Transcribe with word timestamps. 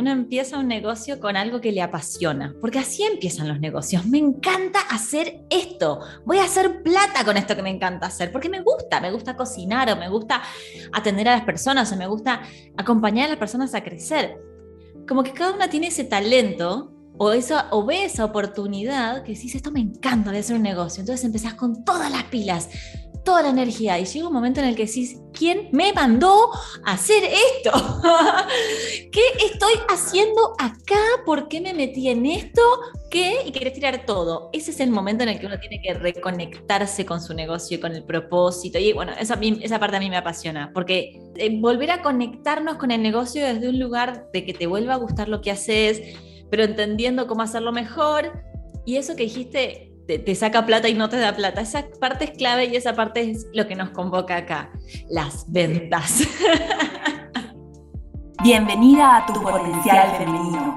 Uno 0.00 0.12
empieza 0.12 0.58
un 0.58 0.66
negocio 0.66 1.20
con 1.20 1.36
algo 1.36 1.60
que 1.60 1.72
le 1.72 1.82
apasiona, 1.82 2.54
porque 2.58 2.78
así 2.78 3.02
empiezan 3.02 3.48
los 3.48 3.60
negocios. 3.60 4.06
Me 4.06 4.16
encanta 4.16 4.80
hacer 4.88 5.44
esto, 5.50 6.00
voy 6.24 6.38
a 6.38 6.44
hacer 6.44 6.82
plata 6.82 7.22
con 7.22 7.36
esto 7.36 7.54
que 7.54 7.62
me 7.62 7.68
encanta 7.68 8.06
hacer, 8.06 8.32
porque 8.32 8.48
me 8.48 8.62
gusta, 8.62 8.98
me 9.02 9.12
gusta 9.12 9.36
cocinar 9.36 9.92
o 9.92 9.96
me 9.96 10.08
gusta 10.08 10.40
atender 10.94 11.28
a 11.28 11.32
las 11.32 11.44
personas 11.44 11.92
o 11.92 11.96
me 11.96 12.06
gusta 12.06 12.40
acompañar 12.78 13.26
a 13.26 13.28
las 13.32 13.38
personas 13.38 13.74
a 13.74 13.84
crecer. 13.84 14.38
Como 15.06 15.22
que 15.22 15.32
cada 15.32 15.52
una 15.52 15.68
tiene 15.68 15.88
ese 15.88 16.04
talento 16.04 16.94
o, 17.18 17.32
eso, 17.32 17.62
o 17.70 17.84
ve 17.84 18.04
esa 18.06 18.24
oportunidad 18.24 19.22
que 19.22 19.32
dices, 19.32 19.56
esto 19.56 19.70
me 19.70 19.80
encanta 19.80 20.32
de 20.32 20.38
hacer 20.38 20.56
un 20.56 20.62
negocio. 20.62 21.02
Entonces 21.02 21.26
empezás 21.26 21.52
con 21.52 21.84
todas 21.84 22.10
las 22.10 22.24
pilas 22.24 22.70
toda 23.30 23.42
la 23.42 23.50
energía 23.50 23.96
y 23.96 24.06
llega 24.06 24.26
un 24.26 24.32
momento 24.32 24.58
en 24.58 24.66
el 24.66 24.74
que 24.74 24.86
decís, 24.86 25.20
¿quién 25.32 25.68
me 25.70 25.92
mandó 25.92 26.50
hacer 26.84 27.22
esto? 27.22 27.70
¿Qué 29.12 29.22
estoy 29.52 29.74
haciendo 29.88 30.54
acá? 30.58 30.98
¿Por 31.24 31.46
qué 31.46 31.60
me 31.60 31.72
metí 31.72 32.08
en 32.08 32.26
esto? 32.26 32.60
¿Qué? 33.08 33.36
Y 33.46 33.52
querés 33.52 33.74
tirar 33.74 34.04
todo. 34.04 34.50
Ese 34.52 34.72
es 34.72 34.80
el 34.80 34.90
momento 34.90 35.22
en 35.22 35.28
el 35.28 35.38
que 35.38 35.46
uno 35.46 35.60
tiene 35.60 35.80
que 35.80 35.94
reconectarse 35.94 37.06
con 37.06 37.20
su 37.20 37.32
negocio, 37.32 37.80
con 37.80 37.94
el 37.94 38.02
propósito. 38.02 38.80
Y 38.80 38.94
bueno, 38.94 39.12
esa, 39.16 39.38
esa 39.40 39.78
parte 39.78 39.98
a 39.98 40.00
mí 40.00 40.10
me 40.10 40.16
apasiona, 40.16 40.72
porque 40.74 41.22
eh, 41.36 41.56
volver 41.60 41.92
a 41.92 42.02
conectarnos 42.02 42.78
con 42.78 42.90
el 42.90 43.00
negocio 43.00 43.46
desde 43.46 43.68
un 43.68 43.78
lugar 43.78 44.26
de 44.32 44.44
que 44.44 44.54
te 44.54 44.66
vuelva 44.66 44.94
a 44.94 44.96
gustar 44.96 45.28
lo 45.28 45.40
que 45.40 45.52
haces, 45.52 46.02
pero 46.50 46.64
entendiendo 46.64 47.28
cómo 47.28 47.42
hacerlo 47.42 47.70
mejor. 47.70 48.42
Y 48.84 48.96
eso 48.96 49.14
que 49.14 49.22
dijiste, 49.22 49.89
te, 50.18 50.34
saca 50.34 50.66
plata 50.66 50.88
y 50.88 50.94
no 50.94 51.08
te 51.08 51.18
da 51.18 51.34
plata. 51.34 51.60
Esa 51.60 51.86
parte 52.00 52.24
es 52.24 52.30
clave 52.32 52.66
y 52.66 52.76
esa 52.76 52.94
parte 52.94 53.30
es 53.30 53.46
lo 53.52 53.66
que 53.66 53.76
nos 53.76 53.90
convoca 53.90 54.36
acá, 54.36 54.70
las 55.08 55.50
ventas. 55.50 56.22
Bienvenida 58.42 59.18
a 59.18 59.26
tu 59.26 59.40
potencial 59.40 60.16
femenino. 60.16 60.76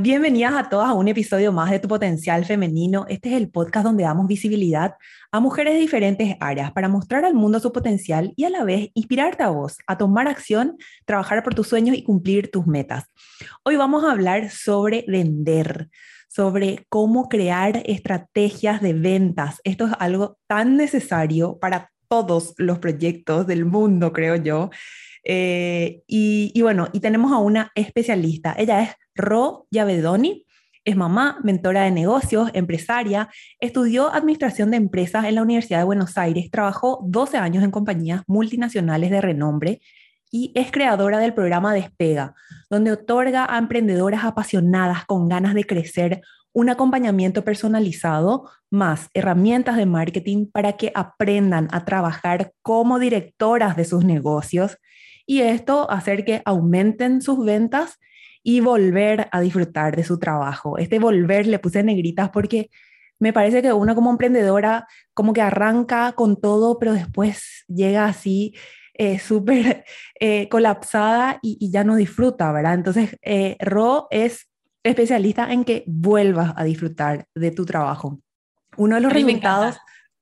Bienvenidas 0.00 0.52
a 0.54 0.68
todas 0.68 0.90
a 0.90 0.92
un 0.92 1.08
episodio 1.08 1.50
más 1.50 1.72
de 1.72 1.80
Tu 1.80 1.88
Potencial 1.88 2.44
Femenino. 2.44 3.04
Este 3.08 3.30
es 3.30 3.34
el 3.34 3.50
podcast 3.50 3.84
donde 3.84 4.04
damos 4.04 4.28
visibilidad 4.28 4.94
a 5.32 5.40
mujeres 5.40 5.74
de 5.74 5.80
diferentes 5.80 6.36
áreas 6.38 6.70
para 6.70 6.88
mostrar 6.88 7.24
al 7.24 7.34
mundo 7.34 7.58
su 7.58 7.72
potencial 7.72 8.32
y 8.36 8.44
a 8.44 8.50
la 8.50 8.62
vez 8.62 8.90
inspirarte 8.94 9.42
a 9.42 9.48
vos 9.48 9.76
a 9.88 9.98
tomar 9.98 10.28
acción, 10.28 10.76
trabajar 11.04 11.42
por 11.42 11.56
tus 11.56 11.66
sueños 11.66 11.96
y 11.96 12.04
cumplir 12.04 12.48
tus 12.48 12.64
metas. 12.64 13.06
Hoy 13.64 13.74
vamos 13.74 14.04
a 14.04 14.12
hablar 14.12 14.50
sobre 14.50 15.04
vender, 15.08 15.88
sobre 16.28 16.86
cómo 16.88 17.28
crear 17.28 17.82
estrategias 17.84 18.80
de 18.80 18.92
ventas. 18.92 19.60
Esto 19.64 19.88
es 19.88 19.94
algo 19.98 20.38
tan 20.46 20.76
necesario 20.76 21.58
para 21.58 21.90
todos 22.06 22.54
los 22.56 22.78
proyectos 22.78 23.48
del 23.48 23.64
mundo, 23.64 24.12
creo 24.12 24.36
yo. 24.36 24.70
Eh, 25.24 26.02
y, 26.06 26.52
y 26.54 26.62
bueno, 26.62 26.86
y 26.92 27.00
tenemos 27.00 27.32
a 27.32 27.38
una 27.38 27.72
especialista. 27.74 28.54
Ella 28.56 28.82
es 28.82 28.90
Ro 29.18 29.66
Yavedoni. 29.70 30.46
Es 30.84 30.96
mamá, 30.96 31.38
mentora 31.42 31.82
de 31.82 31.90
negocios, 31.90 32.50
empresaria, 32.54 33.28
estudió 33.60 34.10
administración 34.10 34.70
de 34.70 34.78
empresas 34.78 35.26
en 35.26 35.34
la 35.34 35.42
Universidad 35.42 35.80
de 35.80 35.84
Buenos 35.84 36.16
Aires, 36.16 36.50
trabajó 36.50 37.00
12 37.06 37.36
años 37.36 37.62
en 37.62 37.70
compañías 37.70 38.22
multinacionales 38.26 39.10
de 39.10 39.20
renombre 39.20 39.80
y 40.30 40.52
es 40.54 40.70
creadora 40.70 41.18
del 41.18 41.34
programa 41.34 41.74
Despega, 41.74 42.34
donde 42.70 42.92
otorga 42.92 43.46
a 43.48 43.58
emprendedoras 43.58 44.24
apasionadas 44.24 45.04
con 45.04 45.28
ganas 45.28 45.52
de 45.54 45.64
crecer 45.64 46.22
un 46.52 46.70
acompañamiento 46.70 47.44
personalizado 47.44 48.48
más 48.70 49.10
herramientas 49.14 49.76
de 49.76 49.86
marketing 49.86 50.46
para 50.50 50.72
que 50.74 50.90
aprendan 50.94 51.68
a 51.70 51.84
trabajar 51.84 52.52
como 52.62 52.98
directoras 52.98 53.76
de 53.76 53.84
sus 53.84 54.04
negocios 54.04 54.78
y 55.26 55.42
esto 55.42 55.90
hacer 55.90 56.24
que 56.24 56.40
aumenten 56.44 57.20
sus 57.20 57.44
ventas 57.44 57.98
y 58.42 58.60
volver 58.60 59.28
a 59.32 59.40
disfrutar 59.40 59.96
de 59.96 60.04
su 60.04 60.18
trabajo. 60.18 60.78
Este 60.78 60.98
volver 60.98 61.46
le 61.46 61.58
puse 61.58 61.82
negritas 61.82 62.30
porque 62.30 62.70
me 63.18 63.32
parece 63.32 63.62
que 63.62 63.72
uno 63.72 63.94
como 63.94 64.10
emprendedora 64.10 64.86
como 65.14 65.32
que 65.32 65.42
arranca 65.42 66.12
con 66.12 66.40
todo, 66.40 66.78
pero 66.78 66.92
después 66.92 67.64
llega 67.68 68.06
así 68.06 68.54
eh, 68.94 69.18
súper 69.18 69.84
eh, 70.20 70.48
colapsada 70.48 71.38
y, 71.42 71.70
ya 71.70 71.84
no 71.84 71.96
disfruta, 71.96 72.52
¿verdad? 72.52 72.74
Entonces, 72.74 73.16
eh, 73.22 73.56
Ro 73.60 74.08
es 74.10 74.48
especialista 74.82 75.52
en 75.52 75.64
que 75.64 75.84
vuelvas 75.86 76.54
a 76.56 76.64
disfrutar 76.64 77.26
de 77.34 77.50
tu 77.50 77.64
trabajo. 77.64 78.20
Uno 78.76 78.94
de 78.94 79.00
los 79.00 79.12
resultados, 79.12 79.78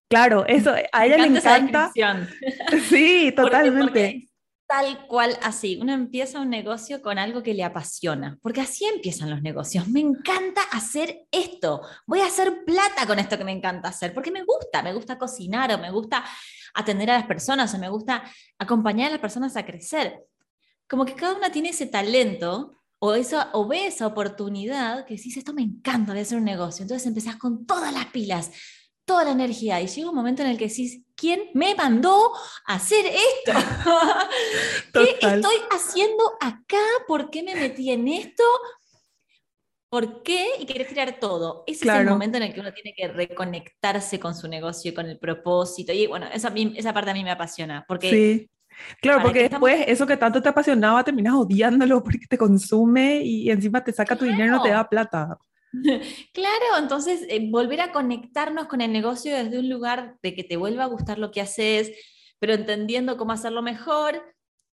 claro, 0.09 0.47
eso, 0.47 0.75
a 0.93 1.07
ella 1.07 1.19
le 1.19 1.39
encanta. 1.39 1.93
Sí, 2.89 3.33
totalmente 3.37 4.29
tal 4.67 5.07
cual 5.07 5.39
así. 5.43 5.79
Uno 5.81 5.93
empieza 5.93 6.41
un 6.41 6.51
negocio 6.51 7.01
con 7.01 7.19
algo 7.19 7.43
que 7.43 7.55
le 7.55 7.65
apasiona, 7.65 8.39
porque 8.43 8.61
así 8.61 8.85
empiezan 8.85 9.31
los 9.31 9.43
negocios. 9.43 9.89
Me 9.89 10.01
encanta 10.01 10.63
hacer 10.73 11.27
esto, 11.31 11.83
voy 12.07 12.21
a 12.21 12.27
hacer 12.27 12.65
plata 12.65 13.07
con 13.07 13.19
esto 13.19 13.39
que 13.39 13.45
me 13.45 13.53
encanta 13.53 13.89
hacer, 13.89 14.13
porque 14.13 14.31
me 14.31 14.45
gusta, 14.45 14.83
me 14.83 14.93
gusta 14.93 15.19
cocinar 15.19 15.73
o 15.73 15.79
me 15.79 15.91
gusta 15.91 16.25
atender 16.75 17.11
a 17.11 17.19
las 17.19 17.27
personas 17.27 17.73
o 17.75 17.79
me 17.79 17.89
gusta 17.89 18.25
acompañar 18.59 19.09
a 19.09 19.13
las 19.13 19.21
personas 19.21 19.57
a 19.57 19.65
crecer. 19.65 20.25
Como 20.89 21.05
que 21.05 21.15
cada 21.15 21.35
una 21.35 21.51
tiene 21.51 21.71
ese 21.71 21.87
talento 21.87 22.83
o, 22.99 23.15
eso, 23.15 23.45
o 23.53 23.67
ve 23.67 23.87
esa 23.87 24.07
oportunidad 24.07 25.05
que 25.05 25.17
decís, 25.17 25.37
esto 25.37 25.53
me 25.53 25.63
encanta 25.63 26.13
de 26.13 26.21
hacer 26.21 26.39
un 26.39 26.45
negocio. 26.45 26.83
Entonces 26.83 27.07
empezás 27.07 27.37
con 27.37 27.67
todas 27.67 27.93
las 27.93 28.07
pilas 28.07 28.51
toda 29.07 29.25
la 29.25 29.31
energía 29.31 29.81
y 29.81 29.87
llega 29.87 30.11
un 30.11 30.17
momento 30.17 30.43
en 30.43 30.49
el 30.49 30.59
que 30.59 30.69
decís, 30.69 31.03
¿quién 31.17 31.51
me 31.55 31.75
mandó 31.75 32.33
a 32.67 32.75
hacer 32.75 33.07
esto? 33.07 33.53
¿Qué 34.93 35.19
estoy 35.21 35.57
haciendo 35.71 36.33
acá? 36.41 36.83
¿Por 37.09 37.31
qué 37.31 37.43
me 37.43 37.55
metí 37.55 37.91
en 37.91 38.07
esto? 38.09 38.45
¿Por 39.89 40.23
qué? 40.23 40.47
Y 40.61 40.67
querés 40.67 40.89
tirar 40.89 41.19
todo. 41.19 41.65
Ese 41.67 41.89
es 41.89 41.95
el 41.95 42.07
momento 42.07 42.37
en 42.37 42.45
el 42.45 42.55
que 42.55 42.61
uno 42.61 42.73
tiene 42.73 42.93
que 42.95 43.09
reconectarse 43.09 44.21
con 44.21 44.35
su 44.35 44.49
negocio, 44.49 44.95
con 44.95 45.07
el 45.07 45.19
propósito. 45.19 45.93
Y 45.93 46.07
bueno, 46.07 46.27
esa, 46.33 46.53
esa 46.55 46.93
parte 46.93 47.11
a 47.11 47.15
mí 47.15 47.25
me 47.25 47.31
apasiona. 47.31 47.85
Porque 47.87 48.11
sí. 48.11 48.51
Claro, 49.01 49.23
porque 49.23 49.49
después 49.49 49.85
eso 49.87 50.07
que 50.07 50.17
tanto 50.17 50.43
te 50.43 50.51
apasionaba 50.51 51.03
terminas 51.03 51.35
odiándolo 51.35 52.03
porque 52.03 52.27
te 52.29 52.37
consume 52.37 53.23
y 53.23 53.51
encima 53.51 53.83
te 53.83 53.93
saca 53.93 54.17
tu 54.17 54.27
dinero 54.27 54.47
y 54.47 54.51
no 54.51 54.63
te 54.63 54.71
da 54.71 54.89
plata. 54.89 55.39
Claro, 56.33 56.65
entonces 56.79 57.27
eh, 57.29 57.49
volver 57.51 57.81
a 57.81 57.93
conectarnos 57.93 58.67
con 58.67 58.81
el 58.81 58.93
negocio 58.93 59.35
desde 59.35 59.59
un 59.59 59.69
lugar 59.69 60.17
de 60.23 60.35
que 60.35 60.45
te 60.45 60.57
vuelva 60.57 60.85
a 60.85 60.89
gustar 60.89 61.19
lo 61.19 61.31
que 61.31 61.41
haces, 61.41 61.93
pero 62.39 62.55
entendiendo 62.55 63.17
cómo 63.17 63.33
hacerlo 63.33 63.63
mejor. 63.63 64.23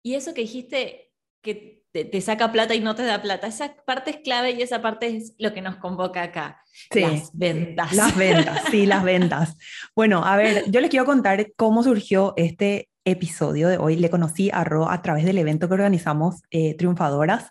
Y 0.02 0.14
eso 0.14 0.34
que 0.34 0.42
dijiste 0.42 1.12
que 1.42 1.84
te, 1.92 2.20
saca 2.20 2.50
plata 2.50 2.74
y 2.74 2.80
no 2.80 2.96
te 2.96 3.04
da 3.04 3.22
plata, 3.22 3.46
esa 3.46 3.76
parte 3.86 4.10
es 4.10 4.16
clave 4.18 4.52
y 4.52 4.62
esa 4.62 4.82
parte 4.82 5.16
es 5.16 5.34
lo 5.38 5.54
que 5.54 5.62
nos 5.62 5.76
convoca 5.76 6.22
acá. 6.22 6.60
las 6.90 7.30
ventas. 7.32 7.92
Las 7.92 8.16
ventas, 8.16 8.62
sí, 8.70 8.84
las 8.84 9.04
ventas. 9.04 9.56
Bueno, 9.94 10.24
a 10.24 10.36
ver, 10.36 10.64
yo 10.70 10.80
les 10.80 10.90
quiero 10.90 11.06
contar 11.06 11.52
cómo 11.56 11.84
surgió 11.84 12.34
este 12.36 12.88
episodio 13.04 13.68
de 13.68 13.78
hoy. 13.78 13.96
Le 13.96 14.10
conocí 14.10 14.50
a 14.52 14.64
Ro 14.64 14.90
a 14.90 15.02
través 15.02 15.24
del 15.24 15.38
evento 15.38 15.68
que 15.68 15.74
organizamos 15.74 16.42
eh, 16.50 16.74
Triunfadoras. 16.74 17.50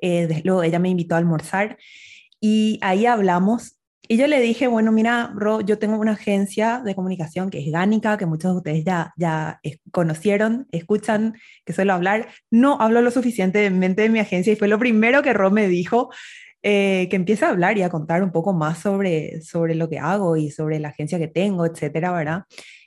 Eh, 0.00 0.40
luego 0.44 0.62
ella 0.62 0.78
me 0.78 0.88
invitó 0.88 1.14
a 1.14 1.18
almorzar 1.18 1.76
y 2.42 2.80
ahí 2.82 3.06
hablamos. 3.06 3.78
Y 4.08 4.16
yo 4.16 4.26
le 4.26 4.40
dije, 4.40 4.66
bueno, 4.66 4.90
mira, 4.90 5.32
Ro, 5.34 5.60
yo 5.60 5.78
tengo 5.78 5.96
una 5.96 6.12
agencia 6.12 6.82
de 6.84 6.96
comunicación 6.96 7.50
que 7.50 7.60
es 7.60 7.70
Gánica, 7.70 8.18
que 8.18 8.26
muchos 8.26 8.50
de 8.50 8.56
ustedes 8.58 8.84
ya, 8.84 9.14
ya 9.16 9.60
conocieron, 9.92 10.66
escuchan 10.72 11.34
que 11.64 11.72
suelo 11.72 11.94
hablar. 11.94 12.28
No 12.50 12.80
hablo 12.80 13.00
lo 13.00 13.12
suficientemente 13.12 14.02
de 14.02 14.08
mi 14.08 14.18
agencia 14.18 14.52
y 14.52 14.56
fue 14.56 14.66
lo 14.66 14.78
primero 14.80 15.22
que 15.22 15.32
Ro 15.32 15.52
me 15.52 15.68
dijo, 15.68 16.10
eh, 16.64 17.06
que 17.10 17.16
empiece 17.16 17.44
a 17.44 17.50
hablar 17.50 17.78
y 17.78 17.82
a 17.82 17.90
contar 17.90 18.24
un 18.24 18.32
poco 18.32 18.52
más 18.52 18.80
sobre, 18.80 19.40
sobre 19.42 19.76
lo 19.76 19.88
que 19.88 20.00
hago 20.00 20.36
y 20.36 20.50
sobre 20.50 20.80
la 20.80 20.88
agencia 20.88 21.20
que 21.20 21.28
tengo, 21.28 21.64
etcétera, 21.64 22.10
¿verdad? 22.12 22.42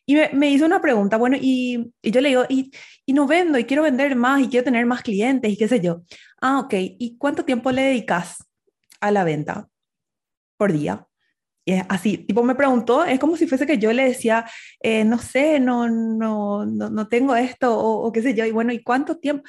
Y 0.06 0.16
me, 0.16 0.30
me 0.34 0.52
hizo 0.52 0.66
una 0.66 0.82
pregunta, 0.82 1.16
bueno, 1.18 1.38
y, 1.40 1.94
y, 2.02 2.12
yo 2.12 2.20
le 2.22 2.30
digo, 2.30 2.44
y, 2.50 2.72
y 3.06 3.14
no 3.14 3.26
vendo, 3.26 3.58
y 3.58 3.64
quiero 3.64 3.84
vender 3.84 4.16
más, 4.18 4.42
y 4.42 4.50
quiero 4.50 4.66
tener 4.66 4.86
más 4.86 5.02
clientes, 5.02 5.52
y 5.52 5.58
qué 5.58 5.68
sé 5.68 5.80
yo. 5.80 6.04
Ah, 6.42 6.60
ok, 6.60 6.74
¿y 6.78 7.18
cuánto 7.18 7.46
tiempo 7.46 7.72
le 7.72 7.82
dedicas 7.84 8.45
a 9.08 9.12
la 9.12 9.24
venta 9.24 9.70
por 10.58 10.72
día. 10.74 11.08
Y 11.68 11.74
es 11.74 11.84
así, 11.90 12.18
tipo 12.20 12.44
me 12.44 12.54
preguntó, 12.56 13.04
es 13.06 13.20
como 13.20 13.38
si 13.38 13.48
fuese 13.48 13.66
que 13.66 13.80
yo 13.80 13.92
le 13.92 14.06
decía, 14.06 14.46
eh, 14.82 15.04
no 15.04 15.18
sé, 15.18 15.60
no, 15.60 15.90
no, 15.90 16.64
no, 16.66 17.08
tengo 17.08 17.36
esto 17.36 17.76
o, 17.78 18.12
qué 18.12 18.22
sé 18.22 18.36
yo, 18.36 18.46
y 18.46 18.52
bueno, 18.52 18.72
¿y 18.72 18.84
cuánto 18.84 19.18
tiempo? 19.18 19.44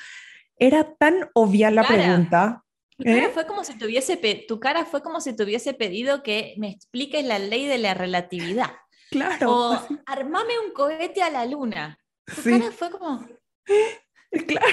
Era 0.59 0.95
tan 0.97 1.29
obvia 1.35 1.71
la 1.71 1.87
pregunta 1.87 2.65
Tu 2.97 3.05
cara, 3.05 3.27
¿Eh? 3.27 3.31
fue 3.35 3.47
como 3.47 3.63
si 3.63 3.75
pe- 4.17 4.47
tu 4.49 4.59
cara 4.59 4.87
fue 4.87 5.03
como 5.03 5.21
si 5.21 5.37
te 5.37 5.45
hubiese 5.45 5.75
pedido 5.75 6.23
que 6.23 6.55
me 6.57 6.71
expliques 6.71 7.23
la 7.23 7.39
ley 7.39 7.67
de 7.67 7.77
la 7.77 7.93
relatividad. 7.93 8.71
Claro. 9.11 9.55
O 9.55 9.73
así, 9.73 9.99
armame 10.07 10.59
un 10.65 10.73
cohete 10.73 11.23
a 11.23 11.29
la 11.29 11.45
luna. 11.45 11.99
Tu 12.25 12.41
sí, 12.41 12.51
cara 12.51 12.73
fue 12.73 12.91
como, 12.91 13.27
claro. 14.47 14.67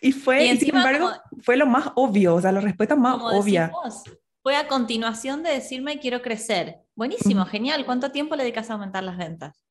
Y 0.00 0.12
fue, 0.12 0.46
Y 0.46 0.56
sin 0.58 0.76
embargo, 0.76 1.10
fue 1.42 1.56
lo 1.56 1.66
más 1.66 1.90
obvio, 1.96 2.34
o 2.36 2.40
sea, 2.40 2.52
la 2.52 2.60
respuesta 2.60 2.96
más 2.96 3.14
como 3.14 3.28
obvia. 3.28 3.70
Fue 4.42 4.56
a 4.56 4.68
continuación 4.68 5.42
de 5.42 5.50
decirme 5.50 5.98
quiero 5.98 6.20
crecer. 6.20 6.76
Buenísimo, 6.94 7.44
genial. 7.46 7.86
¿Cuánto 7.86 8.12
tiempo 8.12 8.36
le 8.36 8.42
dedicas 8.44 8.70
a 8.70 8.74
aumentar 8.74 9.02
las 9.02 9.16
ventas? 9.16 9.62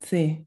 Sí, 0.00 0.44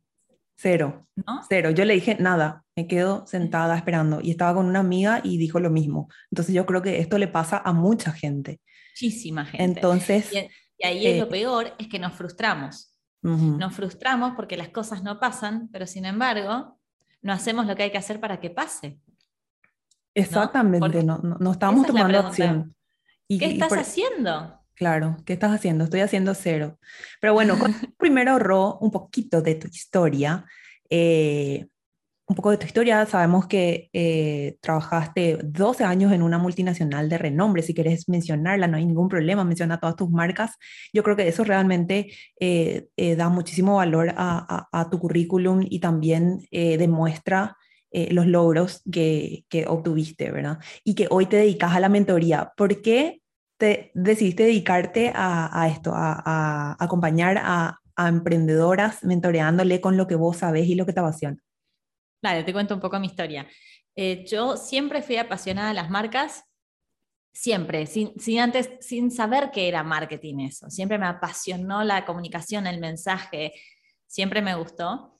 cero, 0.55 1.07
¿No? 1.15 1.41
cero. 1.47 1.71
Yo 1.71 1.85
le 1.85 1.93
dije 1.93 2.17
nada, 2.19 2.65
me 2.75 2.87
quedo 2.87 3.25
sentada 3.25 3.77
esperando 3.77 4.19
y 4.21 4.31
estaba 4.31 4.53
con 4.55 4.65
una 4.65 4.79
amiga 4.79 5.21
y 5.23 5.37
dijo 5.37 5.59
lo 5.59 5.69
mismo. 5.69 6.09
Entonces 6.29 6.53
yo 6.53 6.65
creo 6.65 6.81
que 6.81 6.99
esto 6.99 7.17
le 7.17 7.29
pasa 7.29 7.61
a 7.63 7.71
mucha 7.71 8.11
gente. 8.11 8.59
Muchísima 8.93 9.45
gente. 9.45 9.63
Entonces, 9.63 10.31
y, 10.33 10.37
y 10.77 10.85
ahí 10.85 11.07
es 11.07 11.15
eh, 11.15 11.19
lo 11.19 11.29
peor, 11.29 11.73
es 11.79 11.87
que 11.87 11.99
nos 11.99 12.13
frustramos. 12.13 12.93
ujú, 13.23 13.57
Nos 13.57 13.73
frustramos 13.73 14.33
porque 14.35 14.57
las 14.57 14.69
cosas 14.69 15.03
no 15.03 15.19
pasan, 15.19 15.69
pero 15.71 15.87
sin 15.87 16.05
embargo, 16.05 16.78
no 17.21 17.33
hacemos 17.33 17.65
lo 17.67 17.75
que 17.75 17.83
hay 17.83 17.91
que 17.91 17.97
hacer 17.97 18.19
para 18.19 18.39
que 18.39 18.49
pase. 18.49 18.99
exactamente, 20.13 21.03
no, 21.03 21.17
no, 21.19 21.37
no 21.39 21.51
estamos 21.51 21.81
es 21.81 21.87
tomando 21.87 22.19
acción. 22.19 22.75
Y, 23.27 23.37
¿Qué 23.39 23.47
y 23.47 23.51
estás 23.53 23.69
por- 23.69 23.79
haciendo? 23.79 24.55
Claro, 24.73 25.17
¿qué 25.25 25.33
estás 25.33 25.51
haciendo? 25.51 25.83
Estoy 25.83 25.99
haciendo 25.99 26.33
cero. 26.33 26.79
Pero 27.19 27.33
bueno, 27.33 27.59
con- 27.59 27.73
primero, 27.97 28.39
Ro, 28.39 28.77
un 28.81 28.91
poquito 28.91 29.41
de 29.41 29.55
tu 29.55 29.67
historia. 29.67 30.45
eh, 30.89 31.67
un 32.29 32.35
poco 32.35 32.51
de 32.51 32.57
tu 32.57 32.67
historia, 32.67 33.05
sabemos 33.07 33.47
que 33.47 33.89
eh, 33.91 34.57
trabajaste 34.61 35.39
12 35.43 35.83
años 35.83 36.11
en 36.13 36.21
una 36.21 36.37
multinacional 36.37 37.09
de 37.09 37.17
renombre. 37.17 37.63
Si 37.63 37.73
quieres 37.73 38.07
mencionarla, 38.07 38.67
no 38.67 38.77
hay 38.77 38.85
ningún 38.85 39.09
problema, 39.09 39.43
menciona 39.43 39.79
todas 39.79 39.95
tus 39.95 40.11
marcas. 40.11 40.51
Yo 40.93 41.01
creo 41.03 41.15
que 41.15 41.27
eso 41.27 41.43
realmente 41.43 42.11
eh, 42.39 42.87
eh, 42.97 43.15
da 43.15 43.29
muchísimo 43.29 43.77
valor 43.77 44.09
a, 44.15 44.67
a- 44.71 44.81
a 44.81 44.89
tu 44.91 44.99
currículum 44.99 45.65
y 45.67 45.79
también 45.79 46.41
eh, 46.51 46.77
demuestra 46.77 47.57
eh, 47.91 48.13
los 48.13 48.27
logros 48.27 48.83
que, 48.91 49.45
que 49.49 49.65
obtuviste, 49.67 50.29
¿verdad? 50.31 50.59
Y 50.83 50.93
que 50.93 51.07
hoy 51.09 51.25
te 51.25 51.37
dedicas 51.37 51.73
a 51.73 51.79
la 51.79 51.89
mentoría. 51.89 52.53
¿Por 52.55 52.81
qué 52.83 53.21
te 53.57 53.89
decidiste 53.95 54.43
dedicarte 54.43 55.11
a, 55.15 55.49
a 55.63 55.67
esto, 55.67 55.93
a, 55.95 56.75
acompañar 56.79 57.39
a, 57.41 57.79
a 57.95 58.07
emprendedoras, 58.07 59.03
mentoreándole 59.03 59.81
con 59.81 59.97
lo 59.97 60.05
que 60.07 60.13
vos 60.15 60.37
sabés 60.37 60.67
y 60.67 60.75
lo 60.75 60.85
que 60.85 60.93
te 60.93 60.99
apasiona? 60.99 61.39
Dale, 62.21 62.43
te 62.43 62.53
cuento 62.53 62.73
un 62.75 62.81
poco 62.81 62.99
mi 62.99 63.07
historia. 63.07 63.47
Eh, 63.95 64.25
yo 64.25 64.57
siempre 64.57 65.01
fui 65.01 65.17
apasionada 65.17 65.69
de 65.69 65.73
las 65.73 65.89
marcas, 65.89 66.43
siempre, 67.33 67.85
sin, 67.85 68.39
antes, 68.39 68.69
sin 68.81 69.11
saber 69.11 69.51
qué 69.51 69.67
era 69.67 69.83
marketing 69.83 70.39
eso. 70.39 70.69
Siempre 70.69 70.97
me 70.97 71.05
apasionó 71.05 71.83
la 71.83 72.05
comunicación, 72.05 72.67
el 72.67 72.79
mensaje, 72.79 73.53
siempre 74.07 74.41
me 74.41 74.55
gustó. 74.55 75.15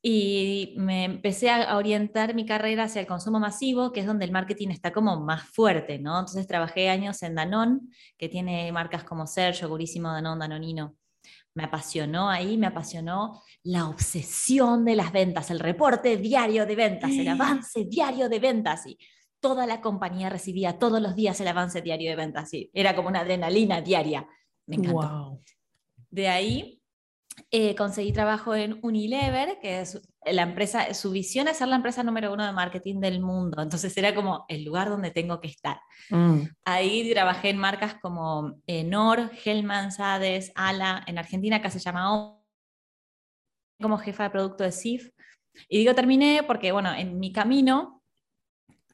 Y 0.00 0.74
me 0.78 1.04
empecé 1.04 1.50
a 1.50 1.76
orientar 1.76 2.34
mi 2.34 2.46
carrera 2.46 2.84
hacia 2.84 3.00
el 3.00 3.06
consumo 3.06 3.40
masivo, 3.40 3.92
que 3.92 4.00
es 4.00 4.06
donde 4.06 4.24
el 4.24 4.30
marketing 4.30 4.68
está 4.68 4.92
como 4.92 5.20
más 5.20 5.42
fuerte, 5.42 5.98
¿no? 5.98 6.20
Entonces 6.20 6.46
trabajé 6.46 6.88
años 6.88 7.22
en 7.22 7.34
Danone, 7.34 7.80
que 8.16 8.28
tiene 8.28 8.70
marcas 8.72 9.02
como 9.04 9.26
Sergio, 9.26 9.68
Gurísimo, 9.68 10.08
Danone, 10.08 10.38
Danonino. 10.40 10.96
Me 11.58 11.64
apasionó 11.64 12.30
ahí, 12.30 12.56
me 12.56 12.68
apasionó 12.68 13.42
la 13.64 13.88
obsesión 13.88 14.84
de 14.84 14.94
las 14.94 15.10
ventas, 15.10 15.50
el 15.50 15.58
reporte 15.58 16.16
diario 16.16 16.64
de 16.66 16.76
ventas, 16.76 17.10
el 17.10 17.26
avance 17.26 17.84
diario 17.84 18.28
de 18.28 18.38
ventas. 18.38 18.86
Y 18.86 18.96
toda 19.40 19.66
la 19.66 19.80
compañía 19.80 20.28
recibía 20.28 20.78
todos 20.78 21.02
los 21.02 21.16
días 21.16 21.40
el 21.40 21.48
avance 21.48 21.82
diario 21.82 22.10
de 22.10 22.14
ventas. 22.14 22.54
Y 22.54 22.70
era 22.72 22.94
como 22.94 23.08
una 23.08 23.22
adrenalina 23.22 23.80
diaria. 23.80 24.28
Me 24.66 24.76
encantó. 24.76 25.08
Wow. 25.08 25.42
De 26.10 26.28
ahí 26.28 26.80
eh, 27.50 27.74
conseguí 27.74 28.12
trabajo 28.12 28.54
en 28.54 28.78
Unilever, 28.80 29.58
que 29.58 29.80
es 29.80 30.00
la 30.32 30.42
empresa, 30.42 30.94
su 30.94 31.10
visión 31.10 31.48
es 31.48 31.58
ser 31.58 31.68
la 31.68 31.76
empresa 31.76 32.02
número 32.02 32.32
uno 32.32 32.46
de 32.46 32.52
marketing 32.52 33.00
del 33.00 33.20
mundo. 33.20 33.62
Entonces 33.62 33.96
era 33.96 34.14
como 34.14 34.44
el 34.48 34.64
lugar 34.64 34.88
donde 34.88 35.10
tengo 35.10 35.40
que 35.40 35.48
estar. 35.48 35.80
Mm, 36.10 36.42
Ahí 36.64 37.10
trabajé 37.12 37.50
en 37.50 37.58
marcas 37.58 37.94
como 38.00 38.60
eh, 38.66 38.84
Nor, 38.84 39.30
Hellman, 39.44 39.92
Sades, 39.92 40.52
Ala. 40.54 41.02
En 41.06 41.18
Argentina 41.18 41.56
acá 41.56 41.70
se 41.70 41.78
llama 41.78 42.14
O, 42.14 42.44
como 43.80 43.98
jefa 43.98 44.24
de 44.24 44.30
producto 44.30 44.64
de 44.64 44.72
SIF. 44.72 45.10
Y 45.68 45.78
digo 45.78 45.94
terminé 45.94 46.42
porque, 46.46 46.72
bueno, 46.72 46.92
en 46.94 47.18
mi 47.18 47.32
camino 47.32 48.02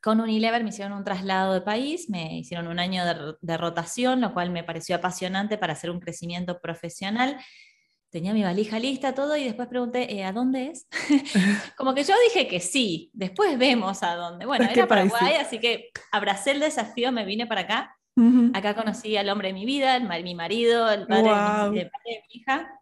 con 0.02 0.20
Unilever 0.20 0.62
me 0.62 0.69
hicieron 0.69 0.92
un 0.92 1.04
traslado 1.04 1.54
de 1.54 1.62
país, 1.62 2.10
me 2.10 2.38
hicieron 2.38 2.66
un 2.66 2.78
año 2.78 3.06
de, 3.06 3.37
de 3.40 3.56
rotación, 3.56 4.20
lo 4.20 4.34
cual 4.34 4.50
me 4.50 4.62
pareció 4.62 4.96
apasionante 4.96 5.56
para 5.56 5.72
hacer 5.72 5.90
un 5.90 6.00
crecimiento 6.00 6.60
profesional. 6.60 7.38
Tenía 8.14 8.32
mi 8.32 8.44
valija 8.44 8.78
lista, 8.78 9.12
todo, 9.12 9.37
y 9.37 9.43
después 9.43 9.66
pregunté, 9.66 10.14
eh, 10.14 10.22
¿a 10.22 10.31
dónde 10.31 10.69
es? 10.69 10.87
Como 11.76 11.96
que 11.96 12.05
yo 12.05 12.14
dije 12.28 12.46
que 12.46 12.61
sí, 12.61 13.11
después 13.12 13.58
vemos 13.58 14.05
a 14.05 14.14
dónde. 14.14 14.46
Bueno, 14.46 14.66
¿A 14.66 14.69
qué 14.69 14.78
era? 14.78 14.87
Paraguay, 14.87 15.34
así 15.34 15.58
que 15.58 15.90
abracé 16.12 16.52
el 16.52 16.61
desafío, 16.61 17.11
me 17.11 17.25
vine 17.25 17.49
para 17.49 17.62
acá. 17.62 17.96
ujú. 18.14 18.52
Acá 18.55 18.76
conocí 18.76 19.16
al 19.16 19.28
hombre 19.31 19.49
de 19.49 19.55
mi 19.55 19.66
vida, 19.66 19.96
el 19.96 20.22
mi 20.22 20.37
marido, 20.37 20.88
el 20.93 21.08
padre, 21.08 21.22
Guau. 21.22 21.64
de, 21.64 21.70
mi, 21.72 21.78
el 21.81 21.90
padre 21.90 22.05
de 22.05 22.22
mi 22.28 22.40
hija. 22.40 22.81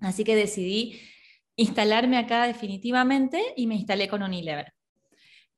Así 0.00 0.24
que 0.24 0.34
decidí 0.34 1.00
instalarme 1.54 2.18
acá 2.18 2.48
definitivamente 2.48 3.40
y 3.56 3.68
me 3.68 3.76
instalé 3.76 4.08
con 4.08 4.24
Unilever. 4.24 4.74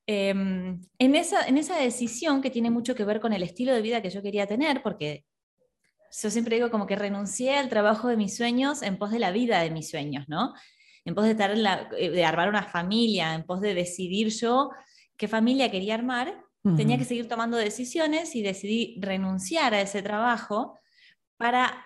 Em, 0.07 0.79
en, 0.99 1.15
esa, 1.15 1.49
en 1.49 1.57
esa 1.57 1.79
decisión 1.79 2.43
que 2.43 2.51
tiene 2.51 2.71
mucho 2.71 2.95
que 2.95 3.07
ver 3.07 3.21
con 3.21 3.33
el 3.33 3.43
estilo 3.43 3.73
de 3.73 3.81
vida 3.81 4.03
que 4.03 4.11
yo 4.11 4.21
quería 4.21 4.47
tener, 4.47 4.83
porque 4.83 5.25
yo 6.11 6.31
siempre 6.31 6.57
digo 6.57 6.71
como 6.71 6.87
que 6.87 6.97
renuncié 6.97 7.57
al 7.57 7.69
trabajo 7.69 8.09
de 8.09 8.17
mis 8.17 8.37
sueños 8.37 8.83
en 8.83 8.99
pos 8.99 9.11
de 9.11 9.19
la 9.19 9.31
vida 9.31 9.61
de 9.61 9.71
mis 9.71 9.91
sueños, 9.91 10.25
¿no? 10.29 10.55
En 11.05 11.15
pos 11.15 11.25
de, 11.25 11.33
estar 11.33 11.51
en 11.51 11.63
la- 11.63 11.89
eh, 11.99 12.11
de 12.11 12.25
armar 12.25 12.49
una 12.49 12.63
familia, 12.65 13.35
en 13.35 13.45
pos 13.45 13.61
de 13.61 13.75
decidir 13.75 14.29
yo 14.29 14.71
qué 15.17 15.29
familia 15.29 15.71
quería 15.71 15.95
armar, 15.95 16.43
tenía 16.77 16.97
Ujú. 16.97 17.03
que 17.03 17.09
seguir 17.09 17.29
tomando 17.29 17.57
decisiones 17.57 18.35
y 18.35 18.43
decidí 18.43 18.99
renunciar 19.01 19.73
a 19.75 19.81
ese 19.81 20.03
trabajo 20.03 20.79
para 21.37 21.85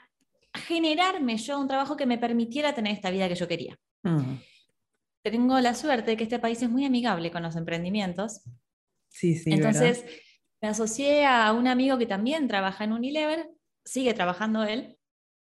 generarme 0.54 1.36
yo 1.36 1.60
un 1.60 1.68
trabajo 1.68 1.96
que 1.96 2.06
me 2.06 2.18
permitiera 2.18 2.74
tener 2.74 2.92
esta 2.94 3.10
vida 3.10 3.28
que 3.28 3.34
yo 3.34 3.46
quería. 3.46 3.78
Ujú. 4.04 4.38
Tengo 5.22 5.60
la 5.60 5.74
suerte 5.74 6.12
de 6.12 6.16
que 6.16 6.24
este 6.24 6.38
país 6.38 6.62
es 6.62 6.70
muy 6.70 6.84
amigable 6.86 7.30
con 7.30 7.42
los 7.42 7.54
emprendimientos. 7.56 8.40
Sí, 9.08 9.34
sí, 9.36 9.50
¿verdad? 9.50 9.66
Entonces 9.84 10.04
me 10.62 10.68
asocié 10.68 11.26
a 11.26 11.52
un 11.52 11.68
amigo 11.68 11.98
que 11.98 12.06
también 12.06 12.48
trabaja 12.48 12.84
en 12.84 12.92
Unilever, 12.92 13.50
sigue 13.84 14.14
trabajando 14.14 14.64
él, 14.64 14.98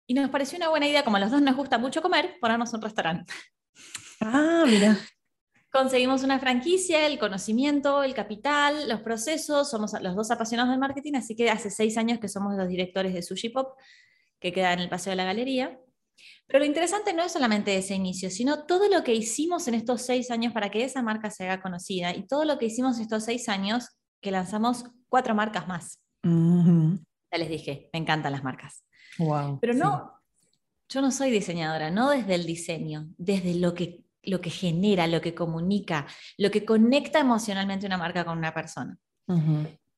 y 0.07 0.15
nos 0.15 0.31
pareció 0.31 0.57
una 0.57 0.69
buena 0.69 0.87
idea, 0.87 1.05
como 1.05 1.17
a 1.17 1.21
los 1.21 1.31
dos 1.31 1.43
nos 1.43 1.57
gusta 1.57 1.79
mucho 1.79 2.01
comer, 2.01 2.37
ponernos 2.41 2.73
un 2.73 2.83
restaurante. 2.83 3.33
Ah, 4.21 4.65
mira. 4.67 4.97
Conseguimos 5.73 6.23
una 6.23 6.39
franquicia, 6.39 7.07
el 7.07 7.19
conocimiento, 7.19 8.03
el 8.03 8.15
capital, 8.15 8.89
los 8.89 9.01
procesos, 9.01 9.69
somos 9.69 9.93
los 10.01 10.15
dos 10.15 10.31
apasionados 10.31 10.71
del 10.71 10.79
marketing, 10.79 11.15
así 11.17 11.35
que 11.35 11.51
hace 11.51 11.71
seis 11.71 11.99
años 11.99 12.19
que 12.21 12.29
somos 12.29 12.57
los 12.57 12.69
directores 12.69 13.13
de 13.13 13.23
Sushi 13.23 13.51
Pop, 13.51 13.77
que 14.41 14.53
queda 14.53 14.73
en 14.73 14.81
el 14.81 14.89
Paseo 14.89 15.11
de 15.11 15.17
la 15.17 15.25
Galería. 15.25 15.79
Pero 16.47 16.61
lo 16.61 16.65
interesante 16.65 17.13
no 17.13 17.25
es 17.25 17.33
solamente 17.33 17.77
ese 17.77 17.95
inicio, 17.95 18.31
sino 18.31 18.65
todo 18.65 18.89
lo 18.89 19.03
que 19.03 19.13
hicimos 19.13 19.67
en 19.69 19.75
estos 19.75 20.03
seis 20.03 20.31
años 20.31 20.53
para 20.53 20.71
que 20.71 20.85
esa 20.85 21.03
marca 21.03 21.31
se 21.31 21.45
haga 21.45 21.61
conocida 21.61 22.15
y 22.15 22.27
todo 22.27 22.45
lo 22.45 22.59
que 22.59 22.67
hicimos 22.67 22.97
en 22.97 23.03
estos 23.03 23.25
seis 23.25 23.49
años 23.49 23.89
que 24.23 24.31
lanzamos 24.31 24.85
cuatro 25.09 25.35
marcas 25.35 25.67
más. 25.67 26.01
Ujú. 26.25 27.01
Ya 27.33 27.39
les 27.39 27.49
dije, 27.49 27.91
me 27.93 27.99
encantan 27.99 28.33
las 28.33 28.45
marcas. 28.45 28.85
Wow. 29.19 29.59
Pero 29.61 29.73
sí. 29.73 29.79
no, 29.79 30.13
yo 30.89 31.01
no 31.01 31.11
soy 31.11 31.31
diseñadora, 31.31 31.91
no 31.91 32.11
desde 32.11 32.35
el 32.35 32.47
diseño, 32.47 33.09
desde 33.17 33.55
lo 33.55 33.75
que, 33.75 34.05
lo 34.23 34.41
que 34.41 34.51
genera, 34.51 35.07
lo 35.07 35.21
que 35.21 35.35
comunica, 35.35 36.07
lo 36.39 36.51
que 36.51 36.65
conecta 36.65 37.19
emocionalmente 37.19 37.87
una 37.87 37.99
marca 37.99 38.25
con 38.25 38.39
una 38.39 38.55
persona. 38.55 38.99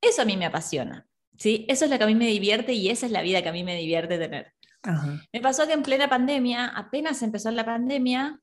Eso 0.00 0.22
a 0.22 0.24
mí 0.24 0.36
me 0.36 0.46
apasiona. 0.46 1.06
¿sí? 1.36 1.66
Eso 1.68 1.84
es 1.84 1.90
lo 1.90 1.98
que 1.98 2.04
a 2.04 2.06
mí 2.06 2.14
me 2.14 2.26
divierte 2.26 2.72
y 2.72 2.88
esa 2.88 3.06
es 3.06 3.12
la 3.12 3.22
vida 3.22 3.42
que 3.42 3.48
a 3.48 3.52
mí 3.52 3.64
me 3.64 3.76
divierte 3.76 4.18
tener. 4.18 4.52
Ajá. 4.82 5.20
Me 5.32 5.40
pasó 5.40 5.66
que 5.66 5.72
en 5.72 5.82
plena 5.82 6.08
pandemia, 6.08 6.66
apenas 6.68 7.22
empezó 7.22 7.50
la 7.50 7.64
pandemia, 7.64 8.40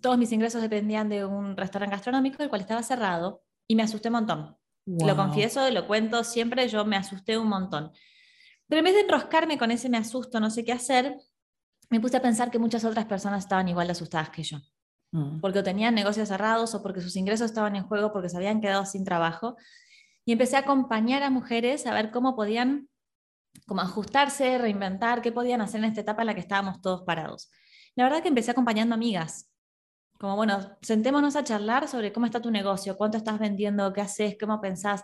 todos 0.00 0.18
mis 0.18 0.32
ingresos 0.32 0.62
dependían 0.62 1.08
de 1.08 1.24
un 1.24 1.56
restaurante 1.56 1.94
gastronómico, 1.94 2.42
el 2.42 2.48
cual 2.48 2.62
estaba 2.62 2.82
cerrado, 2.82 3.42
y 3.68 3.76
me 3.76 3.82
asusté 3.82 4.08
un 4.08 4.14
montón. 4.14 4.56
Lo 4.86 5.16
confieso, 5.16 5.68
lo 5.70 5.86
cuento 5.86 6.22
siempre, 6.24 6.68
yo 6.68 6.84
me 6.84 6.96
asusté 6.96 7.36
un 7.36 7.48
montón. 7.48 7.92
Pero 8.68 8.78
en 8.78 8.84
vez 8.84 8.94
de 8.94 9.00
enroscarme 9.00 9.58
con 9.58 9.70
ese 9.70 9.88
me 9.88 9.98
asusto, 9.98 10.40
no 10.40 10.50
sé 10.50 10.64
qué 10.64 10.72
hacer, 10.72 11.16
me 11.90 12.00
puse 12.00 12.16
a 12.16 12.22
pensar 12.22 12.50
que 12.50 12.58
muchas 12.58 12.84
otras 12.84 13.04
personas 13.06 13.44
estaban 13.44 13.68
igual 13.68 13.86
de 13.88 13.92
asustadas 13.92 14.30
que 14.30 14.42
yo, 14.42 14.58
Mm. 15.12 15.40
porque 15.40 15.62
tenían 15.62 15.94
negocios 15.94 16.28
cerrados 16.28 16.74
o 16.74 16.82
porque 16.82 17.00
sus 17.00 17.14
ingresos 17.16 17.46
estaban 17.50 17.76
en 17.76 17.84
juego, 17.84 18.12
porque 18.12 18.28
se 18.28 18.36
habían 18.36 18.60
quedado 18.60 18.84
sin 18.86 19.04
trabajo. 19.04 19.56
Y 20.24 20.32
empecé 20.32 20.56
a 20.56 20.60
acompañar 20.60 21.22
a 21.22 21.30
mujeres 21.30 21.86
a 21.86 21.94
ver 21.94 22.10
cómo 22.10 22.34
podían 22.34 22.88
como 23.66 23.80
ajustarse, 23.80 24.58
reinventar, 24.58 25.22
qué 25.22 25.32
podían 25.32 25.60
hacer 25.60 25.78
en 25.78 25.86
esta 25.86 26.00
etapa 26.02 26.22
en 26.22 26.26
la 26.26 26.34
que 26.34 26.40
estábamos 26.40 26.80
todos 26.80 27.02
parados. 27.02 27.50
La 27.94 28.04
verdad 28.04 28.22
que 28.22 28.28
empecé 28.28 28.50
acompañando 28.50 28.94
amigas. 28.94 29.48
Como, 30.18 30.36
bueno, 30.36 30.76
sentémonos 30.82 31.36
a 31.36 31.44
charlar 31.44 31.88
sobre 31.88 32.12
cómo 32.12 32.26
está 32.26 32.40
tu 32.40 32.50
negocio, 32.50 32.96
cuánto 32.96 33.18
estás 33.18 33.38
vendiendo, 33.38 33.92
qué 33.92 34.00
haces, 34.00 34.36
cómo 34.40 34.60
pensás. 34.60 35.02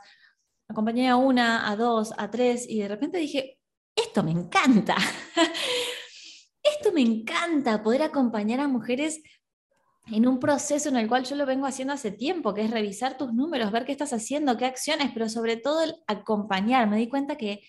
acompañé 0.69 1.09
a 1.09 1.17
una, 1.17 1.71
a 1.71 1.77
dos, 1.77 2.13
a 2.17 2.31
tres, 2.31 2.69
y 2.69 2.81
de 2.81 2.89
repente 2.89 3.19
dije, 3.19 3.59
esto 3.95 4.23
me 4.23 4.31
encanta. 4.31 4.97
esto 6.63 6.93
me 6.93 7.03
encanta, 7.03 7.83
poder 7.83 8.03
acompañar 8.03 8.61
a 8.61 8.69
mujeres 8.69 9.23
en 10.11 10.27
un 10.27 10.41
proceso 10.41 10.89
en 10.89 10.97
el 10.97 11.09
cual 11.09 11.25
yo 11.25 11.37
lo 11.37 11.47
vengo 11.47 11.67
haciendo 11.67 11.95
hace 11.95 12.11
tiempo, 12.11 12.55
que 12.55 12.63
es 12.63 12.71
revisar 12.71 13.17
tus 13.17 13.33
números, 13.33 13.71
ver 13.71 13.85
qué 13.85 13.93
estás 13.93 14.13
haciendo, 14.13 14.57
qué 14.57 14.65
acciones, 14.65 15.11
pero 15.13 15.29
sobre 15.29 15.57
todo 15.57 15.83
el 15.83 15.95
acompañar. 16.07 16.89
Me 16.89 16.97
di 16.97 17.09
cuenta 17.09 17.37
que 17.37 17.61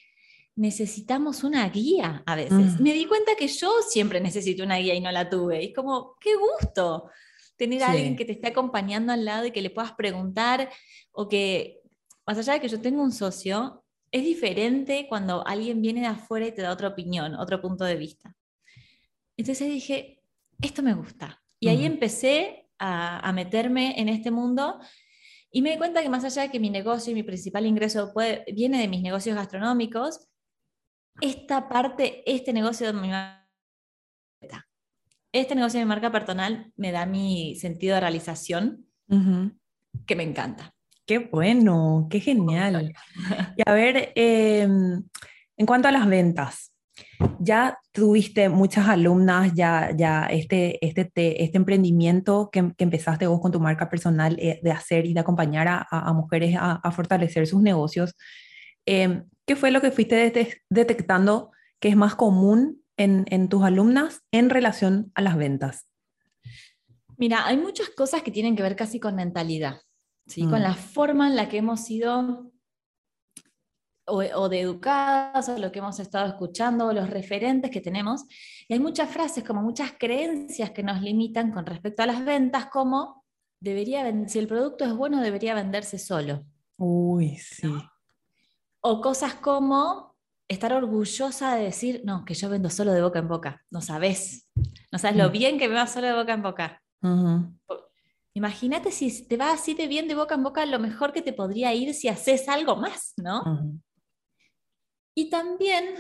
necesitamos 0.56 1.44
una 1.44 1.68
guía 1.70 2.24
a 2.26 2.36
veces. 2.36 2.80
Me 2.80 2.94
di 2.94 3.06
cuenta 3.06 3.36
que 3.36 3.48
yo 3.48 3.72
siempre 3.88 4.20
necesito 4.20 4.64
una 4.64 4.78
guía 4.78 4.96
y 4.96 5.02
no 5.02 5.12
la 5.12 5.30
tuve. 5.30 5.64
Y 5.64 5.74
como, 5.74 6.16
qué 6.20 6.32
gusto 6.36 7.10
tener 7.58 7.84
a 7.84 7.92
alguien 7.92 8.16
que 8.16 8.26
te 8.26 8.34
esté 8.34 8.48
acompañando 8.48 9.14
al 9.14 9.26
lado 9.26 9.46
y 9.46 9.52
que 9.52 9.62
le 9.62 9.70
puedas 9.70 9.94
preguntar 9.94 10.70
o 11.12 11.28
que, 11.28 11.82
más 12.26 12.38
allá 12.38 12.54
de 12.54 12.62
que 12.62 12.68
yo 12.68 12.82
tengo 12.82 13.02
un 13.02 13.12
socio, 13.12 13.84
es 14.12 14.24
diferente 14.24 15.08
cuando 15.10 15.46
alguien 15.46 15.82
viene 15.82 16.02
de 16.02 16.08
afuera 16.08 16.48
y 16.48 16.52
te 16.52 16.62
da 16.62 16.72
otra 16.72 16.90
opinión, 16.90 17.36
otro 17.36 17.62
punto 17.62 17.84
de 17.84 17.96
vista. 17.96 18.36
Entonces 19.38 19.68
dije, 19.68 20.22
esto 20.62 20.84
me 20.84 20.94
gusta. 20.94 21.42
Y 21.60 21.70
ahí 21.70 21.86
empecé 21.86 22.68
a, 22.78 23.32
meterme 23.34 24.00
en 24.00 24.10
este 24.10 24.30
mundo 24.30 24.80
y 25.50 25.62
me 25.62 25.72
di 25.72 25.78
cuenta 25.78 26.02
que 26.02 26.10
más 26.10 26.24
allá 26.26 26.44
de 26.44 26.52
que 26.52 26.60
mi 26.60 26.70
negocio 26.70 27.12
y 27.12 27.16
mi 27.16 27.24
principal 27.24 27.66
ingreso 27.66 28.12
puede, 28.14 28.44
viene 28.54 28.80
de 28.80 28.88
mis 28.88 29.02
negocios 29.02 29.36
gastronómicos, 29.36 30.28
esta 31.22 31.70
parte, 31.70 32.24
este 32.26 32.54
negocio 32.54 32.88
de 32.88 32.94
mi 32.94 33.08
este 35.34 35.56
negocio 35.56 35.80
de 35.80 35.86
mi 35.86 35.90
marca 35.90 36.12
personal 36.12 36.72
me 36.78 36.92
da 36.92 37.06
mi 37.06 37.56
sentido 37.56 37.96
de 37.96 38.02
realización, 38.02 38.86
que 40.06 40.16
me 40.16 40.24
encanta. 40.24 40.74
Qué 41.06 41.18
bueno, 41.20 42.08
qué 42.10 42.20
genial. 42.20 42.94
Y 43.58 43.62
a 43.66 43.74
ver, 43.74 44.12
em, 44.16 45.04
en 45.58 45.66
cuanto 45.66 45.88
a 45.88 45.92
las 45.92 46.08
ventas, 46.08 46.72
ya 47.40 47.78
tuviste 47.92 48.48
muchas 48.50 48.88
alumnas, 48.88 49.54
ya, 49.54 49.92
ya 49.96 50.28
este, 50.28 50.84
este, 50.86 51.44
este 51.44 51.58
emprendimiento 51.58 52.50
que, 52.52 52.72
empezaste 52.78 53.28
vos 53.28 53.42
con 53.42 53.52
tu 53.52 53.60
marca 53.60 53.90
personal 53.90 54.38
eh, 54.40 54.60
de 54.64 54.72
hacer 54.72 55.06
y 55.06 55.14
de 55.14 55.20
acompañar 55.20 55.68
a, 55.68 56.14
mujeres 56.14 56.56
a, 56.60 56.92
fortalecer 56.92 57.48
sus 57.48 57.62
negocios. 57.62 58.16
Em, 58.86 59.26
¿Qué 59.46 59.56
fue 59.56 59.72
lo 59.72 59.82
que 59.82 59.92
fuiste 59.92 60.32
detectando 60.70 61.52
que 61.80 61.90
es 61.90 61.96
más 61.98 62.16
común 62.16 62.83
en, 62.98 63.26
en 63.30 63.50
tus 63.50 63.64
alumnas 63.64 64.22
en 64.32 64.50
relación 64.50 65.12
a 65.16 65.22
las 65.22 65.38
ventas? 65.38 65.88
Mira, 67.18 67.46
hay 67.46 67.58
muchas 67.58 67.90
cosas 67.90 68.24
que 68.24 68.32
tienen 68.32 68.56
que 68.56 68.64
ver 68.64 68.76
casi 68.76 69.00
con 69.00 69.16
mentalidad, 69.16 69.82
¿sí? 70.28 70.42
con 70.42 70.60
mm. 70.60 70.64
la 70.64 70.74
forma 70.74 71.28
en 71.28 71.36
la 71.36 71.48
que 71.48 71.58
hemos 71.58 71.82
sido 71.82 72.52
o, 74.06 74.50
de 74.50 74.60
educadas, 74.60 75.48
o 75.50 75.58
lo 75.58 75.72
que 75.72 75.80
hemos 75.80 76.00
estado 76.00 76.28
escuchando, 76.28 76.88
o 76.88 76.94
los 76.94 77.10
referentes 77.10 77.72
que 77.72 77.82
tenemos. 77.82 78.26
Y 78.68 78.74
hay 78.74 78.80
muchas 78.80 79.10
frases, 79.10 79.44
como 79.44 79.62
muchas 79.62 79.94
creencias 79.98 80.72
que 80.72 80.84
nos 80.84 81.02
limitan 81.02 81.52
con 81.52 81.66
respecto 81.66 82.04
a 82.04 82.08
las 82.08 82.24
ventas, 82.26 82.68
como 82.68 83.24
debería, 83.60 84.04
si 84.28 84.40
el 84.40 84.48
producto 84.48 84.84
es 84.84 84.94
bueno, 84.94 85.22
debería 85.22 85.56
venderse 85.56 85.98
solo. 85.98 86.46
Uy, 86.78 87.38
sí. 87.38 87.74
O 88.82 89.00
cosas 89.00 89.36
como 89.36 90.13
estar 90.54 90.74
orgullosa 90.74 91.56
de 91.56 91.66
decir, 91.66 92.02
no, 92.06 92.26
que 92.26 92.34
yo 92.34 92.50
vendo 92.50 92.70
solo 92.70 92.92
de 92.94 93.02
boca 93.02 93.20
en 93.20 93.28
boca. 93.28 93.62
No 93.70 93.82
sabes. 93.82 94.50
No 94.92 95.00
sabes 95.00 95.18
lo 95.18 95.30
mm. 95.30 95.32
bien 95.32 95.60
que 95.60 95.68
me 95.68 95.76
va 95.76 95.88
solo 95.88 96.08
de 96.08 96.14
boca 96.14 96.34
en 96.34 96.42
boca. 96.42 96.82
Imagínate 98.34 98.92
si 98.92 99.28
te 99.28 99.38
va 99.38 99.52
así 99.52 99.74
de 99.74 99.88
bien 99.88 100.08
de 100.08 100.16
boca 100.16 100.36
en 100.36 100.44
boca, 100.44 100.66
lo 100.66 100.80
mejor 100.80 101.14
que 101.14 101.22
te 101.22 101.34
podría 101.34 101.74
ir 101.74 101.94
si 101.94 102.08
haces 102.08 102.50
algo 102.50 102.76
más, 102.76 103.14
¿no? 103.18 103.80
Y 105.16 105.30
también, 105.30 105.96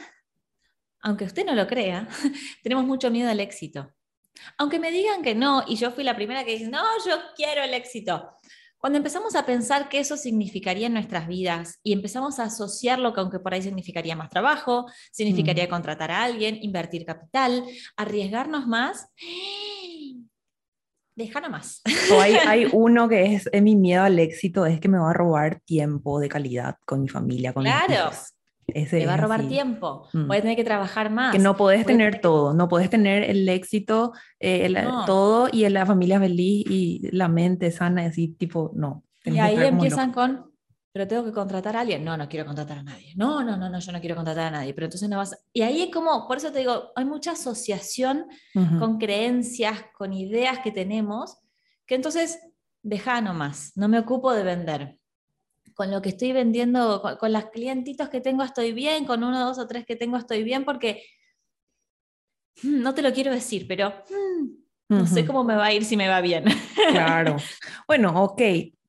aunque 1.01 1.25
usted 1.25 1.45
no 1.45 1.53
lo 1.53 1.67
crea, 1.67 2.07
tenemos 2.63 2.85
mucho 2.85 3.11
miedo 3.11 3.29
al 3.29 3.39
éxito. 3.39 3.93
Aunque 4.57 4.79
me 4.79 4.91
digan 4.91 5.21
que 5.21 5.35
no, 5.35 5.63
y 5.67 5.75
yo 5.75 5.91
fui 5.91 6.03
la 6.03 6.15
primera 6.15 6.43
que 6.43 6.53
dice, 6.53 6.69
no, 6.69 6.83
yo 7.05 7.15
quiero 7.35 7.61
el 7.63 7.73
éxito. 7.73 8.35
Cuando 8.83 8.97
empezamos 8.97 9.33
a 9.37 9.45
pensar 9.45 9.87
que 9.87 9.99
eso 9.99 10.17
significaría 10.17 10.87
en 10.87 10.93
nuestras 10.93 11.25
vidas 11.25 11.79
y 11.83 11.93
empezamos 11.93 12.37
a 12.39 12.43
asociarlo 12.43 13.13
que 13.13 13.21
aunque 13.21 13.39
por 13.39 13.53
ahí 13.53 13.61
significaría 13.61 14.13
más 14.13 14.29
trabajo, 14.29 14.87
significaría 15.09 15.67
mm. 15.67 15.69
contratar 15.69 16.11
a 16.11 16.21
alguien, 16.21 16.57
invertir 16.61 17.05
capital, 17.05 17.63
arriesgarnos 17.95 18.67
más, 18.67 19.07
deja 21.15 21.47
más. 21.47 21.81
O 22.11 22.19
hay, 22.19 22.33
hay, 22.45 22.67
uno 22.73 23.07
que 23.07 23.35
es, 23.35 23.49
mi 23.61 23.77
miedo 23.77 24.03
al 24.03 24.19
éxito, 24.19 24.65
es 24.65 24.81
que 24.81 24.89
me 24.89 24.97
va 24.97 25.11
a 25.11 25.13
robar 25.13 25.61
tiempo 25.61 26.19
de 26.19 26.27
calidad 26.27 26.75
con 26.85 26.99
mi 27.03 27.07
familia, 27.07 27.53
con 27.53 27.63
claro. 27.63 28.11
Te 28.73 29.05
va 29.05 29.13
a 29.13 29.17
robar 29.17 29.47
tiempo, 29.47 30.07
mm. 30.13 30.27
puedes 30.27 30.43
tener 30.43 30.55
que 30.55 30.63
trabajar 30.63 31.09
más. 31.09 31.31
Que 31.31 31.39
no 31.39 31.55
puedes 31.55 31.85
tener 31.85 32.19
todo, 32.21 32.53
no 32.53 32.67
puedes 32.67 32.89
tener 32.89 33.23
el 33.23 33.47
éxito, 33.47 34.13
eh, 34.39 34.73
todo 35.05 35.49
y 35.51 35.67
la 35.69 35.85
familia 35.85 36.19
feliz 36.19 36.65
y 36.69 37.09
la 37.11 37.27
mente 37.27 37.71
sana, 37.71 38.05
así 38.05 38.29
tipo, 38.29 38.71
no. 38.75 39.03
Y 39.25 39.37
ahí 39.39 39.55
empiezan 39.55 40.11
con, 40.11 40.51
pero 40.91 41.07
tengo 41.07 41.23
que 41.23 41.31
contratar 41.31 41.75
a 41.75 41.81
alguien. 41.81 42.03
No, 42.03 42.15
no 42.17 42.29
quiero 42.29 42.45
contratar 42.45 42.79
a 42.79 42.83
nadie. 42.83 43.13
No, 43.15 43.43
no, 43.43 43.57
no, 43.57 43.69
no, 43.69 43.79
yo 43.79 43.91
no 43.91 43.99
quiero 43.99 44.15
contratar 44.15 44.47
a 44.47 44.51
nadie. 44.51 44.73
Pero 44.73 44.85
entonces 44.85 45.09
no 45.09 45.17
vas. 45.17 45.35
Y 45.51 45.61
ahí 45.61 45.81
es 45.81 45.91
como, 45.91 46.27
por 46.27 46.37
eso 46.37 46.51
te 46.51 46.59
digo, 46.59 46.91
hay 46.95 47.05
mucha 47.05 47.31
asociación 47.31 48.25
con 48.79 48.97
creencias, 48.97 49.85
con 49.97 50.13
ideas 50.13 50.59
que 50.59 50.71
tenemos, 50.71 51.37
que 51.85 51.95
entonces 51.95 52.39
deja 52.83 53.21
nomás, 53.21 53.71
no 53.75 53.87
me 53.87 53.97
ocupo 53.97 54.33
de 54.33 54.43
vender 54.43 54.99
con 55.73 55.91
lo 55.91 56.01
que 56.01 56.09
estoy 56.09 56.31
vendiendo, 56.31 57.01
con, 57.19 57.31
las 57.31 57.45
clientitos 57.45 58.09
que 58.09 58.21
tengo 58.21 58.43
estoy 58.43 58.73
bien, 58.73 59.05
con 59.05 59.23
uno, 59.23 59.45
dos 59.45 59.59
o 59.59 59.67
tres 59.67 59.85
que 59.85 59.95
tengo 59.95 60.17
estoy 60.17 60.43
bien, 60.43 60.65
porque 60.65 61.03
mm, 62.63 62.81
no 62.81 62.93
te 62.93 63.01
lo 63.01 63.13
quiero 63.13 63.31
decir, 63.31 63.65
pero 63.67 63.89
mm, 64.09 64.95
no 64.95 65.07
sé 65.07 65.25
cómo 65.25 65.43
me 65.43 65.55
va 65.55 65.65
a 65.65 65.73
ir 65.73 65.85
si 65.85 65.97
me 65.97 66.07
va 66.07 66.21
bien. 66.21 66.45
Claro. 66.91 67.37
Bueno, 67.87 68.23
ok. 68.23 68.41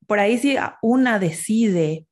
Por 0.07 0.19
ahí 0.19 0.37
si 0.37 0.55
una 0.81 1.19
decide, 1.19 2.05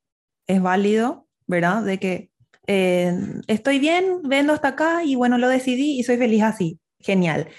es 0.48 0.62
válido, 0.62 1.28
¿verdad? 1.48 1.84
De 1.84 2.00
que 2.00 2.32
eh, 2.68 3.14
estoy 3.48 3.80
bien, 3.80 4.22
vendo 4.24 4.54
hasta 4.54 4.70
acá 4.70 5.04
y 5.04 5.16
bueno, 5.16 5.38
lo 5.38 5.48
decidí 5.48 6.00
y 6.00 6.04
soy 6.04 6.18
feliz 6.18 6.44
así. 6.44 6.80
Genial. 7.00 7.50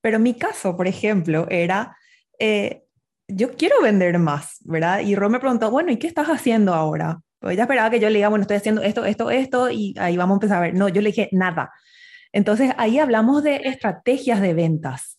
Pero 0.00 0.18
mi 0.18 0.34
caso, 0.34 0.76
por 0.76 0.86
ejemplo, 0.86 1.46
era, 1.50 1.96
eh, 2.38 2.84
yo 3.34 3.56
quiero 3.56 3.80
vender 3.82 4.18
más, 4.18 4.58
¿verdad? 4.60 5.00
Y 5.00 5.14
Ron 5.14 5.32
me 5.32 5.40
preguntó, 5.40 5.70
bueno, 5.70 5.90
¿y 5.90 5.96
qué 5.96 6.06
estás 6.06 6.28
haciendo 6.28 6.74
ahora? 6.74 7.20
Pues 7.38 7.54
ella 7.54 7.62
esperaba 7.62 7.90
que 7.90 8.00
yo 8.00 8.08
le 8.08 8.16
diga, 8.16 8.28
bueno, 8.28 8.42
estoy 8.42 8.58
haciendo 8.58 8.82
esto, 8.82 9.04
esto, 9.04 9.30
esto, 9.30 9.70
y 9.70 9.94
ahí 9.98 10.16
vamos 10.16 10.34
a 10.34 10.36
empezar 10.36 10.58
a 10.58 10.60
ver. 10.60 10.74
No, 10.74 10.88
yo 10.88 11.00
le 11.00 11.08
dije 11.08 11.28
nada. 11.32 11.72
Entonces 12.32 12.72
ahí 12.76 12.98
hablamos 12.98 13.42
de 13.42 13.56
estrategias 13.64 14.40
de 14.40 14.54
ventas. 14.54 15.18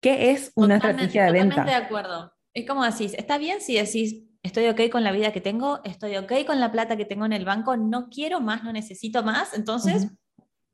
¿Qué 0.00 0.30
es 0.30 0.52
una 0.54 0.76
estrategia 0.76 1.24
de 1.24 1.32
venta? 1.32 1.56
Totalmente 1.56 1.78
de 1.78 1.84
acuerdo. 1.84 2.32
Es 2.54 2.66
como 2.66 2.84
decís, 2.84 3.14
está 3.14 3.38
bien 3.38 3.60
si 3.60 3.74
decís, 3.74 4.22
estoy 4.42 4.68
ok 4.68 4.90
con 4.90 5.04
la 5.04 5.12
vida 5.12 5.32
que 5.32 5.40
tengo, 5.40 5.80
estoy 5.84 6.16
ok 6.16 6.32
con 6.46 6.60
la 6.60 6.72
plata 6.72 6.96
que 6.96 7.04
tengo 7.04 7.26
en 7.26 7.32
el 7.32 7.44
banco, 7.44 7.76
no 7.76 8.08
quiero 8.08 8.40
más, 8.40 8.62
no 8.62 8.72
necesito 8.72 9.22
más, 9.22 9.52
entonces 9.54 10.08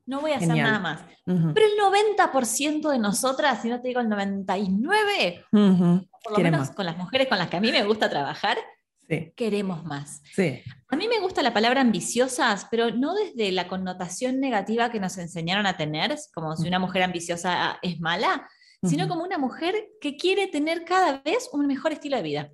no 0.07 0.21
voy 0.21 0.33
a 0.33 0.37
hacer 0.37 0.57
nada 0.57 0.79
más. 0.79 1.01
Pero 1.25 1.67
el 1.67 2.19
90% 2.19 2.91
de 2.91 2.99
nosotras, 2.99 3.63
si 3.63 3.69
no 3.69 3.81
te 3.81 3.89
digo 3.89 4.01
el 4.01 4.09
99%, 4.09 6.09
por 6.23 6.33
lo 6.33 6.39
menos 6.39 6.71
con 6.71 6.87
las 6.87 6.97
mujeres 6.97 7.29
con 7.29 7.39
las 7.39 7.49
que 7.49 7.57
a 7.57 7.61
mí 7.61 7.71
me 7.71 7.85
gusta 7.85 8.11
trabajar, 8.11 8.59
queremos 9.37 9.85
más. 9.85 10.23
A 10.89 10.97
mí 10.97 11.07
me 11.07 11.21
gusta 11.21 11.43
la 11.43 11.53
palabra 11.53 11.81
ambiciosas, 11.81 12.67
pero 12.71 12.91
no 12.91 13.15
desde 13.15 13.53
la 13.53 13.69
connotación 13.69 14.41
negativa 14.41 14.91
que 14.91 15.01
nos 15.01 15.19
enseñaron 15.19 15.67
a 15.67 15.77
tener, 15.77 16.17
como 16.35 16.57
si 16.57 16.69
una 16.69 16.79
mujer 16.79 17.03
ambiciosa 17.03 17.79
es 17.83 18.01
mala, 18.01 18.49
sino 18.83 19.09
como 19.09 19.23
una 19.23 19.39
mujer 19.39 19.75
que 20.01 20.17
quiere 20.17 20.49
tener 20.49 20.85
cada 20.85 21.23
vez 21.23 21.49
un 21.53 21.67
mejor 21.67 21.93
estilo 21.93 22.17
de 22.17 22.23
vida 22.23 22.51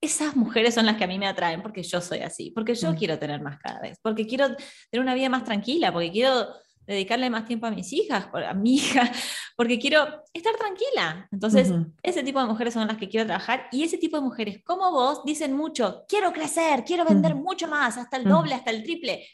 esas 0.00 0.36
mujeres 0.36 0.74
son 0.74 0.86
las 0.86 0.96
que 0.96 1.04
a 1.04 1.08
mí 1.08 1.18
me 1.18 1.26
atraen 1.26 1.62
porque 1.62 1.82
yo 1.82 2.00
soy 2.00 2.20
así, 2.20 2.50
porque 2.52 2.74
yo 2.74 2.92
mm. 2.92 2.96
quiero 2.96 3.18
tener 3.18 3.40
más 3.40 3.58
cada 3.58 3.80
vez, 3.80 3.98
porque 4.00 4.26
quiero 4.26 4.48
tener 4.90 5.02
una 5.02 5.14
vida 5.14 5.28
más 5.28 5.44
tranquila, 5.44 5.92
porque 5.92 6.12
quiero 6.12 6.48
dedicarle 6.86 7.28
más 7.28 7.44
tiempo 7.44 7.66
a 7.66 7.70
mis 7.70 7.92
hijas, 7.92 8.28
a 8.32 8.54
mi 8.54 8.74
hija, 8.76 9.10
porque 9.56 9.78
quiero 9.78 10.22
estar 10.32 10.54
tranquila. 10.56 11.28
Entonces, 11.30 11.70
ese 12.02 12.22
tipo 12.22 12.40
de 12.40 12.46
mujeres 12.46 12.74
son 12.74 12.86
las 12.88 12.96
que 12.96 13.08
quiero 13.08 13.26
trabajar 13.26 13.68
y 13.72 13.82
ese 13.82 13.98
tipo 13.98 14.16
de 14.16 14.22
mujeres 14.22 14.62
como 14.64 14.90
vos 14.90 15.22
dicen 15.24 15.54
mucho, 15.54 16.04
quiero 16.08 16.32
crecer, 16.32 16.84
quiero 16.84 17.04
vender 17.04 17.34
mucho 17.34 17.68
más, 17.68 17.98
hasta 17.98 18.16
el 18.16 18.24
doble, 18.24 18.54
hasta 18.54 18.70
el 18.70 18.82
triple. 18.84 19.28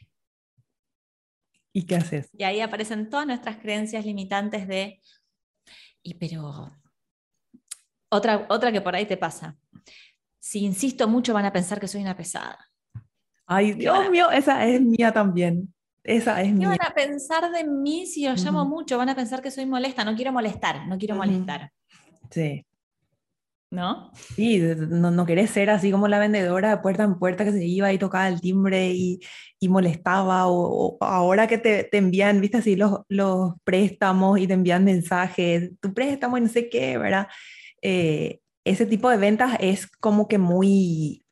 ¿Y 1.73 1.85
qué 1.87 1.97
haces? 1.97 2.31
Y 2.33 2.45
ahí 2.45 2.61
aparecen 2.61 3.11
todas 3.11 3.27
nuestras 3.27 3.57
creencias 3.59 4.05
limitantes 4.05 4.67
de, 4.67 5.01
y 6.03 6.15
pero, 6.15 6.73
otra, 8.09 8.47
otra 8.49 8.73
que 8.73 8.81
por 8.81 8.95
ahí 8.97 9.07
te 9.07 9.17
pasa 9.17 9.57
si 10.45 10.63
insisto 10.63 11.09
mucho 11.09 11.33
van 11.33 11.47
a 11.47 11.53
pensar 11.55 11.81
que 11.81 11.89
soy 11.89 12.03
una 12.03 12.19
pesada. 12.19 12.59
Ay, 13.47 13.73
Dios 13.73 14.11
mío, 14.11 14.31
esa 14.31 14.67
es 14.67 14.79
mía 14.79 15.11
también. 15.11 15.73
Esa 16.03 16.43
es 16.43 16.53
mía. 16.53 16.71
¿Qué 16.71 16.79
van 16.79 16.91
a 16.91 16.95
pensar 16.95 17.51
de 17.51 17.65
mí 17.65 18.05
si 18.05 18.29
los 18.29 18.45
llamo 18.45 18.67
mucho? 18.67 18.99
Van 18.99 19.09
a 19.09 19.17
pensar 19.17 19.41
que 19.41 19.51
soy 19.51 19.65
molesta. 19.65 20.05
No 20.05 20.15
quiero 20.15 20.33
molestar, 20.33 20.87
no 20.87 20.99
quiero 20.99 21.15
molestar. 21.15 21.73
Sí. 22.31 22.63
¿no? 23.71 24.13
Sí, 24.37 24.59
no, 24.59 25.11
no 25.11 25.25
querés 25.25 25.49
ser 25.51 25.71
así 25.71 25.91
como 25.91 26.09
la 26.09 26.19
vendedora 26.19 26.69
de 26.69 26.83
puerta 26.83 27.05
en 27.05 27.19
puerta 27.19 27.47
que 27.47 27.53
se 27.53 27.65
iba 27.65 27.91
y 27.91 27.99
tocaba 27.99 28.29
el 28.29 28.43
timbre 28.43 28.91
y, 28.93 29.21
y 29.59 29.69
molestaba, 29.71 30.47
o, 30.47 30.99
ahora 31.01 31.47
que 31.47 31.57
te, 31.57 31.85
te, 31.85 31.97
envían, 31.97 32.43
viste 32.43 32.59
así, 32.59 32.77
los, 32.77 33.01
los 33.09 33.55
préstamos 33.65 34.39
y 34.39 34.47
te 34.47 34.53
envían 34.53 34.85
mensajes, 34.85 35.71
tu 35.81 35.95
préstamo 35.95 36.37
y 36.37 36.43
no 36.43 36.49
sé 36.49 36.69
qué, 36.69 36.99
¿verdad? 36.99 37.29
Eh, 37.81 38.41
ese 38.65 38.87
tipo 38.87 39.11
de 39.11 39.17
ventas 39.17 39.57
es 39.61 39.87
como 39.87 40.27
que 40.27 40.39
muy, 40.39 41.25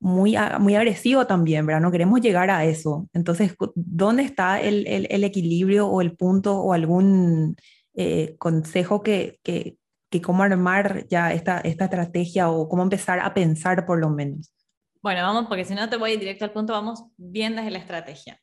muy, 0.00 0.36
muy 0.58 0.74
agresivo 0.74 1.26
también, 1.26 1.66
¿verdad? 1.66 1.82
No 1.82 1.92
queremos 1.92 2.20
llegar 2.20 2.50
a 2.50 2.64
eso. 2.64 3.08
Entonces, 3.12 3.54
¿dónde 3.74 4.22
está 4.22 4.60
el, 4.60 4.86
el, 4.86 5.06
el 5.10 5.24
equilibrio 5.24 5.86
o 5.86 6.00
el 6.00 6.16
punto 6.16 6.56
o 6.58 6.72
algún 6.72 7.56
eh, 7.94 8.36
consejo 8.38 9.02
que, 9.02 9.38
que, 9.42 9.76
que 10.10 10.22
cómo 10.22 10.42
armar 10.42 11.06
ya 11.08 11.32
esta, 11.32 11.60
esta 11.60 11.84
estrategia 11.84 12.50
o 12.50 12.68
cómo 12.68 12.82
empezar 12.82 13.20
a 13.20 13.34
pensar 13.34 13.84
por 13.84 14.00
lo 14.00 14.10
menos. 14.10 14.54
Bueno, 15.02 15.22
vamos, 15.22 15.46
porque 15.46 15.64
si 15.64 15.74
no 15.74 15.88
te 15.88 15.96
voy 15.96 16.16
directo 16.16 16.44
al 16.44 16.52
punto, 16.52 16.72
vamos 16.72 17.04
bien 17.16 17.56
desde 17.56 17.70
la 17.70 17.78
estrategia. 17.78 18.40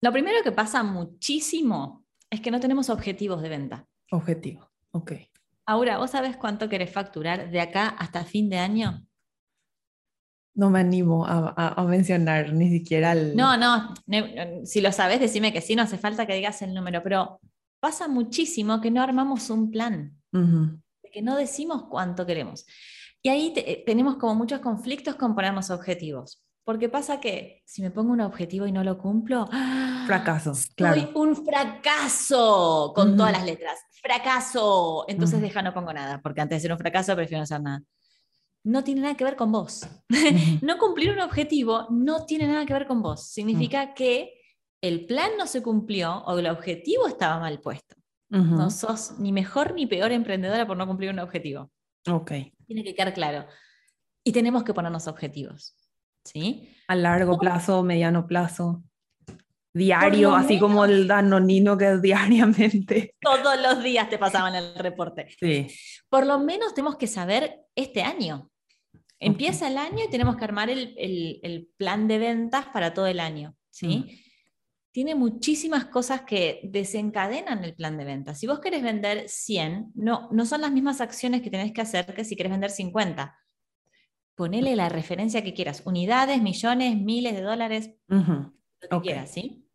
Lo 0.00 0.12
primero 0.12 0.42
que 0.42 0.52
pasa 0.52 0.82
muchísimo 0.82 2.04
es 2.30 2.40
que 2.40 2.50
no 2.50 2.60
tenemos 2.60 2.90
objetivos 2.90 3.42
de 3.42 3.48
venta. 3.48 3.86
Objetivo, 4.10 4.70
ok. 4.92 5.12
Ahora, 5.66 5.98
¿vos 5.98 6.10
sabes 6.10 6.36
cuánto 6.36 6.68
querés 6.68 6.92
facturar 6.92 7.50
de 7.50 7.60
acá 7.60 7.88
hasta 7.88 8.24
fin 8.24 8.50
de 8.50 8.58
año? 8.58 9.06
No 10.54 10.68
me 10.70 10.80
animo 10.80 11.26
a, 11.26 11.74
a, 11.76 11.84
mencionar 11.84 12.52
ni 12.52 12.70
siquiera 12.70 13.12
el... 13.12 13.36
No, 13.36 13.56
no, 13.56 13.94
si 14.64 14.80
lo 14.80 14.90
sabes, 14.90 15.20
decime 15.20 15.52
que 15.52 15.60
sí, 15.60 15.76
no 15.76 15.82
hace 15.82 15.96
falta 15.96 16.26
que 16.26 16.34
digas 16.34 16.60
el 16.62 16.74
número, 16.74 17.02
pero 17.02 17.40
pasa 17.78 18.08
muchísimo 18.08 18.80
que 18.80 18.90
no 18.90 19.00
armamos 19.00 19.48
un 19.48 19.70
plan 19.70 20.20
que 21.10 21.22
no 21.22 21.36
decimos 21.36 21.84
cuánto 21.90 22.26
queremos. 22.26 22.66
Y 23.22 23.28
ahí 23.28 23.52
eh, 23.56 23.82
tenemos 23.84 24.16
como 24.16 24.34
muchos 24.34 24.60
conflictos 24.60 25.16
con 25.16 25.34
ponernos 25.34 25.70
objetivos. 25.70 26.42
Porque 26.64 26.88
pasa 26.88 27.20
que 27.20 27.62
si 27.66 27.82
me 27.82 27.90
pongo 27.90 28.12
un 28.12 28.20
objetivo 28.20 28.66
y 28.66 28.72
no 28.72 28.84
lo 28.84 28.98
cumplo, 28.98 29.48
¡ah! 29.50 29.99
Fracaso, 30.16 30.52
claro. 30.74 31.10
un 31.14 31.36
fracaso 31.44 32.92
con 32.94 33.16
todas 33.16 33.32
las 33.32 33.44
letras. 33.44 33.78
Fracaso. 34.02 35.04
Entonces 35.08 35.40
deja, 35.40 35.62
no 35.62 35.74
pongo 35.74 35.92
nada, 35.92 36.20
porque 36.22 36.40
antes 36.40 36.56
de 36.56 36.60
ser 36.62 36.72
un 36.72 36.78
fracaso 36.78 37.14
prefiero 37.14 37.40
no 37.40 37.44
hacer 37.44 37.60
nada. 37.60 37.82
No 38.62 38.84
tiene 38.84 39.00
nada 39.02 39.16
que 39.16 39.24
ver 39.24 39.36
con 39.36 39.52
vos. 39.52 39.86
no 40.62 40.78
cumplir 40.78 41.10
un 41.10 41.20
objetivo 41.20 41.86
no 41.90 42.24
tiene 42.26 42.46
nada 42.46 42.66
que 42.66 42.72
ver 42.72 42.86
con 42.86 43.02
vos. 43.02 43.28
Significa 43.28 43.94
que 43.94 44.34
el 44.82 45.06
plan 45.06 45.32
no 45.38 45.46
se 45.46 45.62
cumplió 45.62 46.18
o 46.24 46.38
el 46.38 46.46
objetivo 46.46 47.06
estaba 47.06 47.38
mal 47.38 47.60
puesto. 47.60 47.96
No 48.28 48.70
sos 48.70 49.18
ni 49.18 49.32
mejor 49.32 49.74
ni 49.74 49.86
peor 49.86 50.12
emprendedora 50.12 50.64
por 50.64 50.76
no 50.76 50.86
cumplir 50.86 51.10
un 51.10 51.18
objetivo. 51.18 51.70
Ok. 52.08 52.30
Tiene 52.66 52.84
que 52.84 52.94
quedar 52.94 53.12
claro. 53.12 53.46
Y 54.22 54.30
tenemos 54.30 54.62
que 54.62 54.72
ponernos 54.72 55.08
objetivos. 55.08 55.74
¿Sí? 56.24 56.76
A 56.86 56.94
largo 56.94 57.38
plazo, 57.38 57.82
mediano 57.82 58.28
plazo. 58.28 58.84
Diario, 59.72 60.34
así 60.34 60.58
como 60.58 60.84
el 60.84 61.06
danonino 61.06 61.78
que 61.78 61.92
es 61.92 62.02
diariamente. 62.02 63.14
Todos 63.20 63.60
los 63.60 63.82
días 63.82 64.08
te 64.08 64.18
pasaban 64.18 64.54
el 64.54 64.74
reporte. 64.74 65.28
Sí. 65.38 65.68
Por 66.08 66.26
lo 66.26 66.38
menos 66.40 66.74
tenemos 66.74 66.96
que 66.96 67.06
saber 67.06 67.60
este 67.74 68.02
año. 68.02 68.50
Empieza 69.18 69.68
el 69.68 69.76
año 69.78 70.04
y 70.04 70.10
tenemos 70.10 70.36
que 70.36 70.44
armar 70.44 70.70
el, 70.70 70.94
el, 70.96 71.40
el, 71.42 71.68
plan 71.76 72.08
de 72.08 72.18
ventas 72.18 72.66
para 72.72 72.94
todo 72.94 73.06
el 73.06 73.20
año. 73.20 73.54
¿sí? 73.70 73.98
Mm 73.98 74.30
tiene 74.92 75.14
muchísimas 75.14 75.86
cosas 75.86 76.22
que 76.22 76.60
desencadenan 76.64 77.62
el 77.64 77.74
plan 77.74 77.96
de 77.96 78.04
venta. 78.04 78.34
Si 78.34 78.46
vos 78.46 78.58
querés 78.58 78.82
vender 78.82 79.28
100, 79.28 79.92
no, 79.94 80.28
no 80.32 80.44
son 80.44 80.62
las 80.62 80.72
mismas 80.72 81.00
acciones 81.00 81.42
que 81.42 81.50
tenés 81.50 81.72
que 81.72 81.80
hacer 81.80 82.12
que 82.12 82.24
si 82.24 82.34
querés 82.34 82.52
vender 82.52 82.70
50. 82.70 83.36
Ponele 84.34 84.74
la 84.74 84.88
referencia 84.88 85.44
que 85.44 85.54
quieras, 85.54 85.82
unidades, 85.84 86.42
millones, 86.42 86.96
miles 86.96 87.34
de 87.34 87.42
dólares, 87.42 87.90
lo 88.82 89.00
que 89.00 89.08
quieras, 89.08 89.30
¿sí? 89.30 89.66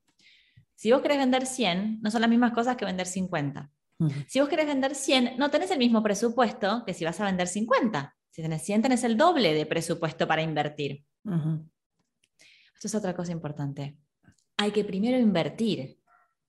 Si 0.76 0.92
vos 0.92 1.02
querés 1.02 1.18
vender 1.18 1.46
100, 1.46 2.02
no 2.02 2.12
son 2.12 2.22
las 2.22 2.30
mismas 2.30 2.54
cosas 2.54 2.76
que 2.76 2.86
vender 2.86 3.08
50. 3.08 3.72
Si 4.28 4.42
vos 4.42 4.50
querés 4.50 4.68
vender 4.68 4.94
100, 4.94 5.38
no 5.38 5.50
tenés 5.50 5.72
el 5.72 5.80
mismo 5.80 6.04
presupuesto 6.04 6.84
que 6.86 6.94
si 6.94 7.06
vas 7.06 7.20
a 7.22 7.26
vender 7.26 7.48
50. 7.48 8.16
Si 8.30 8.42
tenés 8.42 8.64
100, 8.64 8.82
tenés 8.82 9.04
el 9.06 9.16
doble 9.16 9.54
de 9.54 9.66
presupuesto 9.66 10.28
para 10.28 10.42
invertir. 10.42 11.06
Esto 12.74 12.88
es 12.88 12.96
otra 12.96 13.16
cosa 13.16 13.32
importante 13.32 13.98
hay 14.58 14.72
que 14.72 14.84
primero 14.84 15.18
invertir 15.18 16.00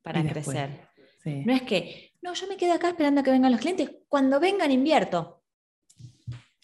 para 0.03 0.23
crecer. 0.23 0.89
No 1.25 1.53
es 1.53 1.63
que, 1.63 2.13
no, 2.23 2.35
yo 2.35 2.47
me 2.47 2.57
quedo 2.57 2.75
acá 2.75 2.89
esperando 2.89 3.21
a 3.21 3.25
que 3.25 3.31
vengan 3.31 3.51
los 3.51 3.61
clientes. 3.61 3.91
Cuando 4.09 4.39
vengan, 4.39 4.71
invierto. 4.71 5.43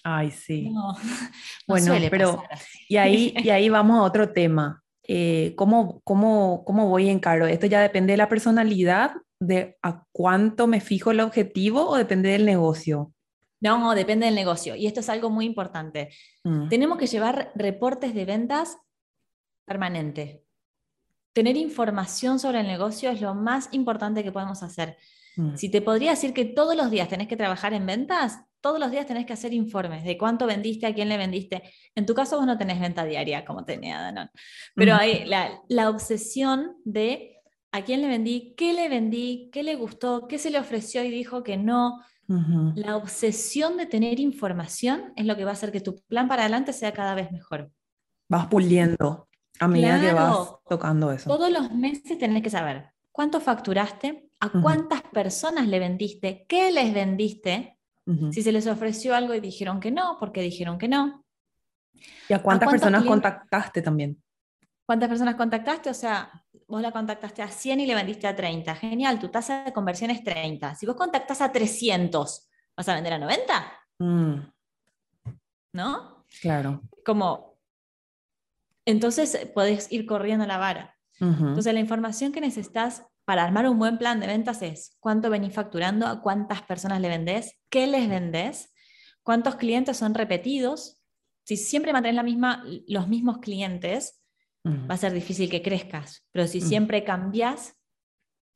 Ay, 0.05 0.31
sí. 0.31 0.71
No, 0.71 0.95
bueno, 1.67 1.95
pero 2.11 2.43
y 2.89 2.97
ahí, 2.97 3.35
y 3.37 3.51
ahí 3.51 3.69
vamos 3.69 3.99
a 3.99 4.03
otro 4.03 4.33
tema. 4.33 4.82
Eh, 5.09 5.55
¿cómo, 5.57 6.01
cómo, 6.05 6.65
cómo 6.65 6.89
voy 6.89 7.09
en 7.09 7.19
caro? 7.19 7.47
¿Esto 7.47 7.67
ya 7.67 7.81
depende 7.81 8.13
de 8.13 8.17
la 8.19 8.29
personalidad, 8.29 9.13
de 9.41 9.77
a 9.83 10.05
cuánto 10.13 10.67
me 10.67 10.81
fijo 10.81 11.11
el 11.11 11.21
objetivo 11.21 11.89
o 11.89 11.97
depende 11.97 12.31
del 12.31 12.45
negocio? 12.45 13.13
No, 13.61 13.95
depende 13.95 14.27
del 14.27 14.35
negocio. 14.35 14.75
Y 14.75 14.87
esto 14.87 15.01
es 15.01 15.09
algo 15.09 15.31
muy 15.31 15.45
importante. 15.45 16.11
Mm. 16.45 16.69
Tenemos 16.69 16.99
que 16.99 17.07
llevar 17.07 17.53
reportes 17.55 18.15
de 18.15 18.25
ventas 18.25 18.79
permanentes 19.65 20.43
tener 21.33 21.57
información 21.57 22.39
sobre 22.39 22.61
el 22.61 22.67
negocio 22.67 23.11
es 23.11 23.21
lo 23.21 23.35
más 23.35 23.69
importante 23.73 24.23
que 24.23 24.33
podemos 24.33 24.63
hacer. 24.63 24.97
Mm. 25.37 25.57
Si 25.57 25.71
te 25.71 25.81
podría 25.81 26.11
decir 26.11 26.33
que 26.33 26.45
todos 26.45 26.77
los 26.77 26.91
días 26.91 27.09
tenés 27.09 27.29
que 27.29 27.37
trabajar 27.37 27.73
en 27.73 27.87
ventas, 27.87 28.41
todos 28.63 28.79
los 28.79 28.91
días 28.91 29.07
tenés 29.07 29.27
que 29.27 29.35
hacer 29.35 29.53
informes 29.53 30.05
de 30.05 30.17
cuánto 30.17 30.47
vendiste, 30.47 30.87
a 30.87 30.95
quién 30.95 31.09
le 31.09 31.19
vendiste. 31.19 31.63
En 31.95 32.07
tu 32.07 32.15
caso 32.15 32.39
vos 32.39 32.47
no 32.47 32.57
tenés 32.57 32.81
venta 32.81 33.05
diaria 33.05 33.45
como 33.45 33.65
tenía 33.65 34.01
Danone, 34.01 34.31
pero 34.75 34.95
hay 34.95 35.27
la, 35.27 35.91
obsesión 35.91 36.77
de 36.85 37.37
a 37.73 37.83
quién 37.83 38.01
le 38.01 38.09
vendí, 38.09 38.55
qué 38.57 38.73
le 38.73 38.89
vendí, 38.89 39.51
qué 39.53 39.63
le 39.63 39.75
gustó, 39.75 40.27
qué 40.29 40.39
se 40.39 40.51
le 40.51 40.59
ofreció 40.59 41.05
y 41.05 41.11
dijo 41.11 41.43
que 41.43 41.59
no. 41.59 42.01
La 42.77 42.97
obsesión 42.97 43.77
de 43.77 43.85
tener 43.85 44.19
información 44.19 45.13
es 45.17 45.27
lo 45.27 45.37
que 45.37 45.45
va 45.45 45.51
a 45.51 45.53
hacer 45.53 45.71
que 45.71 45.83
tu 45.83 46.03
plan 46.09 46.29
para 46.29 46.45
adelante 46.45 46.73
sea 46.73 46.93
cada 46.93 47.15
vez 47.15 47.31
mejor. 47.31 47.71
Vas 48.29 48.47
puliendo. 48.47 49.29
A 49.61 49.69
medida 49.69 50.01
que 50.01 50.15
vas 50.15 50.55
tocando 50.67 51.13
eso. 51.13 51.29
Todos 51.29 51.53
los 51.53 51.71
meses 51.73 52.19
tenés 52.19 52.43
que 52.43 52.49
saber 52.49 52.93
cuánto 53.13 53.39
facturaste, 53.39 54.31
a 54.41 54.51
cuántas 54.51 55.03
personas 55.03 55.69
le 55.69 55.79
vendiste, 55.79 56.47
qué 56.49 56.73
les 56.73 56.93
vendiste, 56.93 57.79
si 58.33 58.43
se 58.43 58.53
les 58.53 58.67
ofreció 58.67 59.15
algo 59.15 59.35
y 59.35 59.41
dijeron 59.41 59.79
que 59.81 59.91
no, 59.91 60.17
porque 60.19 60.43
dijeron 60.43 60.79
que 60.79 60.89
no. 60.89 61.25
¿Y 62.29 62.33
a 62.33 62.43
cuántas 62.43 62.71
personas 62.71 63.05
contactaste 63.05 63.83
también? 63.83 64.21
¿Cuántas 64.85 65.09
personas 65.09 65.37
contactaste? 65.37 65.91
O 65.91 65.95
sea, 65.95 66.45
vos 66.67 66.83
la 66.83 66.91
contactaste 66.91 67.43
a 67.43 67.49
100 67.49 67.81
y 67.81 67.87
le 67.87 67.95
vendiste 67.95 68.27
a 68.27 68.35
30. 68.35 68.75
Genial, 68.75 69.19
tu 69.19 69.29
tasa 69.29 69.65
de 69.65 69.73
conversión 69.73 70.11
es 70.11 70.25
30. 70.25 70.75
Si 70.75 70.87
vos 70.87 70.97
contactás 70.97 71.41
a 71.41 71.53
300, 71.53 72.51
¿vas 72.77 72.89
a 72.89 72.95
vender 72.95 73.13
a 73.13 73.19
90? 73.19 73.73
Mm. 73.99 74.35
¿No? 75.75 76.27
Claro. 76.41 76.83
Como 77.05 77.53
entonces 78.85 79.51
podés 79.55 79.91
ir 79.93 80.07
corriendo 80.07 80.47
la 80.47 80.59
vara. 80.59 80.97
Entonces 81.21 81.73
la 81.73 81.79
información 81.79 82.33
que 82.33 82.41
necesitas 82.41 83.07
para 83.25 83.45
armar 83.45 83.69
un 83.69 83.79
buen 83.79 83.99
plan 83.99 84.21
de 84.21 84.27
ventas 84.27 84.63
es 84.63 84.97
cuánto 85.01 85.31
venís 85.31 85.55
facturando, 85.55 86.07
a 86.07 86.23
cuántas 86.23 86.63
personas 86.63 87.01
le 87.01 87.09
vendés, 87.09 87.61
qué 87.71 87.87
les 87.87 88.09
vendés, 88.09 88.73
cuántos 89.23 89.57
clientes 89.57 89.97
son 89.97 90.15
repetidos. 90.15 91.03
Si 91.45 91.57
siempre 91.57 91.93
mantienes 91.93 92.17
la 92.17 92.23
misma, 92.23 92.65
los 92.87 93.09
mismos 93.09 93.39
clientes, 93.39 94.21
va 94.65 94.95
a 94.95 94.99
ser 94.99 95.13
difícil 95.13 95.51
que 95.51 95.63
crezcas, 95.63 96.25
pero 96.31 96.47
si 96.47 96.61
siempre 96.61 97.03
cambias, 97.03 97.75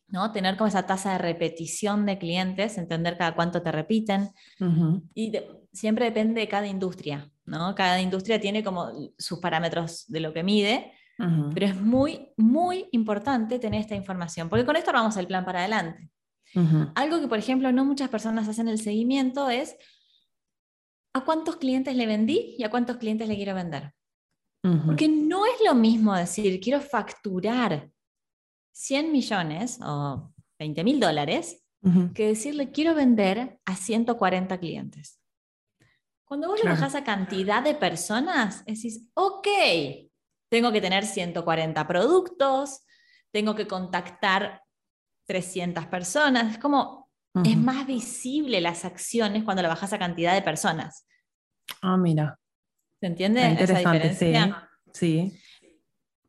¿no? 0.09 0.31
Tener 0.31 0.57
como 0.57 0.69
esa 0.69 0.87
tasa 0.87 1.13
de 1.13 1.19
repetición 1.19 2.07
de 2.07 2.19
clientes, 2.19 2.79
entender 2.79 3.19
cada 3.19 3.35
cuánto 3.35 3.61
te 3.61 3.73
repiten. 3.73 4.31
Y 5.15 5.33
siempre 5.73 6.05
depende 6.05 6.41
de 6.41 6.49
cada 6.49 6.69
industria. 6.69 7.29
¿no? 7.47 7.75
Cada 7.75 8.01
industria 8.01 8.41
tiene 8.41 8.63
como 8.63 8.91
sus 9.19 9.39
parámetros 9.39 10.05
de 10.09 10.21
lo 10.21 10.33
que 10.33 10.43
mide, 10.43 10.93
pero 11.19 11.67
es 11.67 11.81
muy, 11.81 12.29
muy 12.37 12.89
importante 12.93 13.59
tener 13.59 13.81
esta 13.81 13.95
información, 13.95 14.49
porque 14.49 14.67
con 14.67 14.77
esto 14.77 14.93
vamos 14.93 15.17
el 15.17 15.27
plan 15.27 15.45
para 15.45 15.61
adelante. 15.61 16.11
Algo 16.95 17.21
que, 17.21 17.29
por 17.29 17.39
ejemplo, 17.39 17.73
no 17.73 17.85
muchas 17.85 18.09
personas 18.09 18.49
hacen 18.49 18.69
el 18.69 18.79
seguimiento 18.79 19.51
es 19.51 19.77
a 21.15 21.25
cuántos 21.25 21.57
clientes 21.57 21.97
le 21.97 22.07
vendí 22.07 22.55
y 22.59 22.65
a 22.65 22.71
cuántos 22.71 22.99
clientes 22.99 23.29
le 23.29 23.37
quiero 23.37 23.55
vender. 23.55 23.93
Porque 24.85 25.09
no 25.09 25.47
es 25.47 25.55
lo 25.65 25.75
mismo 25.75 26.15
decir, 26.15 26.59
quiero 26.61 26.81
facturar 26.81 27.89
100 28.73 29.13
millones 29.13 29.79
o 29.81 30.33
20 30.59 30.85
mil 30.85 31.01
dólares, 31.01 31.63
que 32.15 32.29
decirle, 32.29 32.73
quiero 32.73 32.95
vender 32.95 33.61
a 33.65 33.77
140 33.77 34.59
clientes. 34.59 35.21
Cuando 36.25 36.49
vos 36.49 36.59
le 36.65 36.71
bajás 36.71 36.97
a 36.97 37.05
cantidad 37.05 37.63
de 37.63 37.75
personas, 37.75 38.65
decís, 38.65 39.07
ok, 39.15 39.47
tengo 40.49 40.73
que 40.73 40.81
tener 40.81 41.05
140 41.05 41.87
productos, 41.87 42.85
tengo 43.31 43.55
que 43.55 43.67
contactar 43.67 44.63
300 45.27 45.87
personas. 45.87 46.55
Es 46.55 46.59
como, 46.59 47.11
Es 47.45 47.57
más 47.57 47.87
visible 47.87 48.61
las 48.63 48.85
acciones 48.85 49.45
cuando 49.45 49.63
le 49.63 49.69
bajas 49.69 49.93
a 49.93 49.99
cantidad 49.99 50.33
de 50.35 50.43
personas. 50.43 51.07
Ah, 51.83 51.97
mira, 51.99 52.39
¿Se 53.01 53.07
entiende 53.07 53.41
esa 53.41 53.51
interesante, 53.51 54.15
sí. 54.15 54.27
diferencia? 54.27 54.71
Sí. 54.93 55.33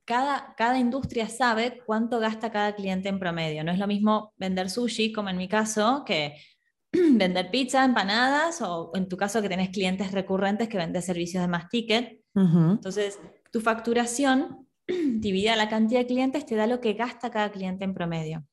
Cada, 0.03 0.53
cada 0.57 0.77
industria 0.77 1.27
sabe 1.27 1.81
cuánto 1.85 2.19
gasta 2.19 2.51
cada 2.51 2.75
cliente 2.75 3.09
en 3.09 3.19
promedio. 3.19 3.63
No 3.63 3.71
es 3.71 3.79
lo 3.79 3.87
mismo 3.87 4.33
vender 4.37 4.69
sushi, 4.69 5.11
como 5.13 5.29
en 5.29 5.37
mi 5.37 5.47
caso, 5.47 6.03
que 6.05 6.35
vender 6.91 7.51
pizza, 7.51 7.83
empanadas, 7.85 8.61
o 8.61 8.91
en 8.95 9.07
tu 9.07 9.17
caso 9.17 9.41
que 9.41 9.49
tenés 9.49 9.69
clientes 9.69 10.11
recurrentes 10.11 10.67
que 10.67 10.77
vendes 10.77 11.05
servicios 11.05 11.41
de 11.41 11.47
más 11.47 11.69
ticket. 11.69 12.21
Entonces, 12.35 13.19
tu 13.57 13.61
facturación 13.61 14.67
dividida 14.87 15.55
la 15.55 15.67
cantidad 15.67 16.01
de 16.01 16.05
clientes 16.05 16.45
te 16.45 16.53
da 16.53 16.67
lo 16.67 16.79
que 16.79 16.93
gasta 16.93 17.31
cada 17.31 17.51
cliente 17.51 17.85
en 17.85 17.95
promedio. 17.95 18.45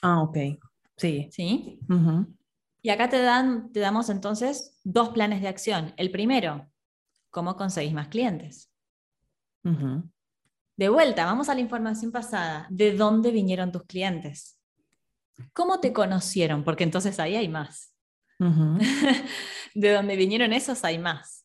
Ah, 0.00 0.22
ok. 0.22 0.38
Sí. 0.96 1.28
¿Sí? 1.30 1.78
Y 2.80 2.88
acá 2.88 3.10
te, 3.10 3.20
dan, 3.20 3.70
te 3.70 3.80
damos 3.80 4.08
entonces 4.08 4.80
dos 4.82 5.10
planes 5.10 5.42
de 5.42 5.48
acción. 5.48 5.92
El 5.98 6.10
primero, 6.10 6.70
cómo 7.28 7.54
conseguís 7.54 7.92
más 7.92 8.08
clientes. 8.08 8.72
De 9.62 10.88
vuelta, 10.88 11.26
vamos 11.26 11.50
a 11.50 11.54
la 11.54 11.60
información 11.60 12.12
pasada. 12.12 12.66
¿De 12.70 12.94
dónde 12.94 13.30
vinieron 13.30 13.72
tus 13.72 13.82
clientes? 13.84 14.58
¿Cómo 15.52 15.80
te 15.80 15.92
conocieron? 15.92 16.64
Porque 16.64 16.84
entonces 16.84 17.20
ahí 17.20 17.36
hay 17.36 17.48
más. 17.48 17.94
De 19.74 19.92
dónde 19.92 20.16
vinieron 20.16 20.54
esos 20.54 20.82
hay 20.82 20.98
más. 20.98 21.41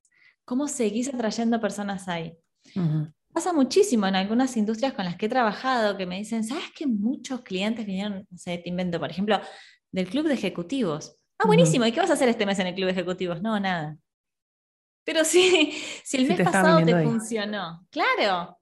¿Cómo 0.50 0.68
seguís 0.70 1.08
atrayendo 1.14 1.60
personas 1.60 2.08
ahí? 2.08 2.38
Pasa 3.34 3.54
muchísimo 3.54 4.08
en 4.08 4.16
algunas 4.16 4.58
industrias 4.58 4.94
con 4.94 5.06
las 5.06 5.16
que 5.18 5.28
he 5.28 5.30
trabajado 5.30 5.98
que 5.98 6.06
me 6.08 6.18
dicen, 6.18 6.44
¿sabes 6.44 6.72
que 6.76 6.88
muchos 6.88 7.42
clientes 7.42 7.86
vinieron, 7.86 8.26
no 8.30 8.38
sé, 8.38 8.58
te 8.58 8.70
invento, 8.70 9.00
por 9.00 9.12
ejemplo, 9.12 9.40
del 9.92 10.10
club 10.10 10.28
de 10.28 10.34
ejecutivos? 10.36 11.18
Ah, 11.38 11.48
buenísimo, 11.48 11.86
¿y 11.86 11.92
qué 11.92 12.00
vas 12.00 12.10
a 12.10 12.14
hacer 12.14 12.30
este 12.30 12.46
mes 12.46 12.60
en 12.60 12.68
el 12.68 12.76
club 12.76 12.88
de 12.88 12.94
ejecutivos? 12.94 13.42
No, 13.42 13.60
nada. 13.60 13.98
Pero 15.04 15.24
sí, 15.24 15.72
si 16.04 16.18
el 16.18 16.26
Sí 16.26 16.28
mes 16.28 16.38
te 16.38 16.44
pasado 16.44 16.84
te 16.86 16.96
ahí. 16.96 17.04
funcionó, 17.04 17.86
claro. 17.92 18.58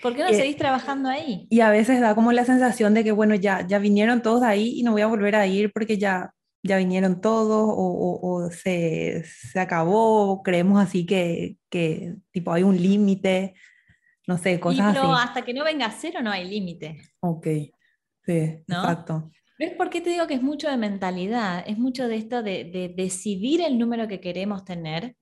¿Por 0.00 0.14
qué 0.16 0.24
no 0.24 0.32
Eh, 0.32 0.34
seguís 0.34 0.56
trabajando 0.58 1.08
ahí? 1.08 1.48
Y 1.48 1.60
a 1.60 1.70
veces 1.70 2.00
da 2.00 2.14
como 2.14 2.32
la 2.32 2.44
sensación 2.44 2.94
de 2.94 3.04
que, 3.04 3.12
bueno, 3.12 3.34
ya, 3.36 3.66
ya 3.66 3.78
vinieron 3.78 4.22
todos 4.22 4.42
ahí 4.42 4.74
y 4.78 4.82
no 4.82 4.92
voy 4.92 5.02
a 5.02 5.06
volver 5.06 5.36
a 5.36 5.46
ir 5.46 5.72
porque 5.72 5.98
ya, 5.98 6.34
ya 6.66 6.76
vinieron 6.78 7.20
todos 7.20 7.68
o, 7.68 7.72
o- 7.76 8.44
o 8.44 8.50
se, 8.50 9.24
se 9.24 9.58
acabó, 9.60 10.42
creemos 10.42 10.80
así 10.82 11.06
que, 11.06 11.58
que 11.70 12.16
tipo 12.32 12.52
hay 12.52 12.62
un 12.62 12.76
límite, 12.80 13.54
no 14.26 14.36
sé, 14.38 14.54
Y 14.54 14.58
cosas 14.60 14.94
pero 14.94 15.12
así. 15.14 15.22
hasta 15.28 15.44
que 15.44 15.54
no 15.54 15.64
venga 15.64 15.90
cero 15.90 16.20
no 16.22 16.30
hay 16.30 16.48
límite. 16.48 17.00
Ok, 17.20 17.46
sí, 18.24 18.64
¿No? 18.66 18.76
exacto. 18.78 19.30
¿Ves 19.58 19.72
por 19.74 19.88
qué 19.88 20.00
te 20.02 20.10
digo 20.10 20.26
que 20.26 20.34
es 20.34 20.42
mucho 20.42 20.68
de 20.68 20.76
mentalidad? 20.76 21.64
Es 21.66 21.78
mucho 21.78 22.08
de 22.08 22.16
esto 22.16 22.42
de, 22.42 22.64
de 22.64 22.88
decidir 22.94 23.62
el 23.62 23.78
número 23.78 24.06
que 24.06 24.20
queremos 24.20 24.64
tener 24.64 25.16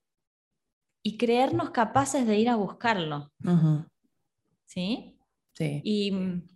y 1.05 1.17
creernos 1.19 1.71
capaces 1.71 2.27
de 2.27 2.39
ir 2.39 2.49
a 2.49 2.57
buscarlo. 2.57 3.31
¿Sí? 4.67 5.17
sí. 5.53 5.81
Y 5.85 6.11
mm, 6.11 6.47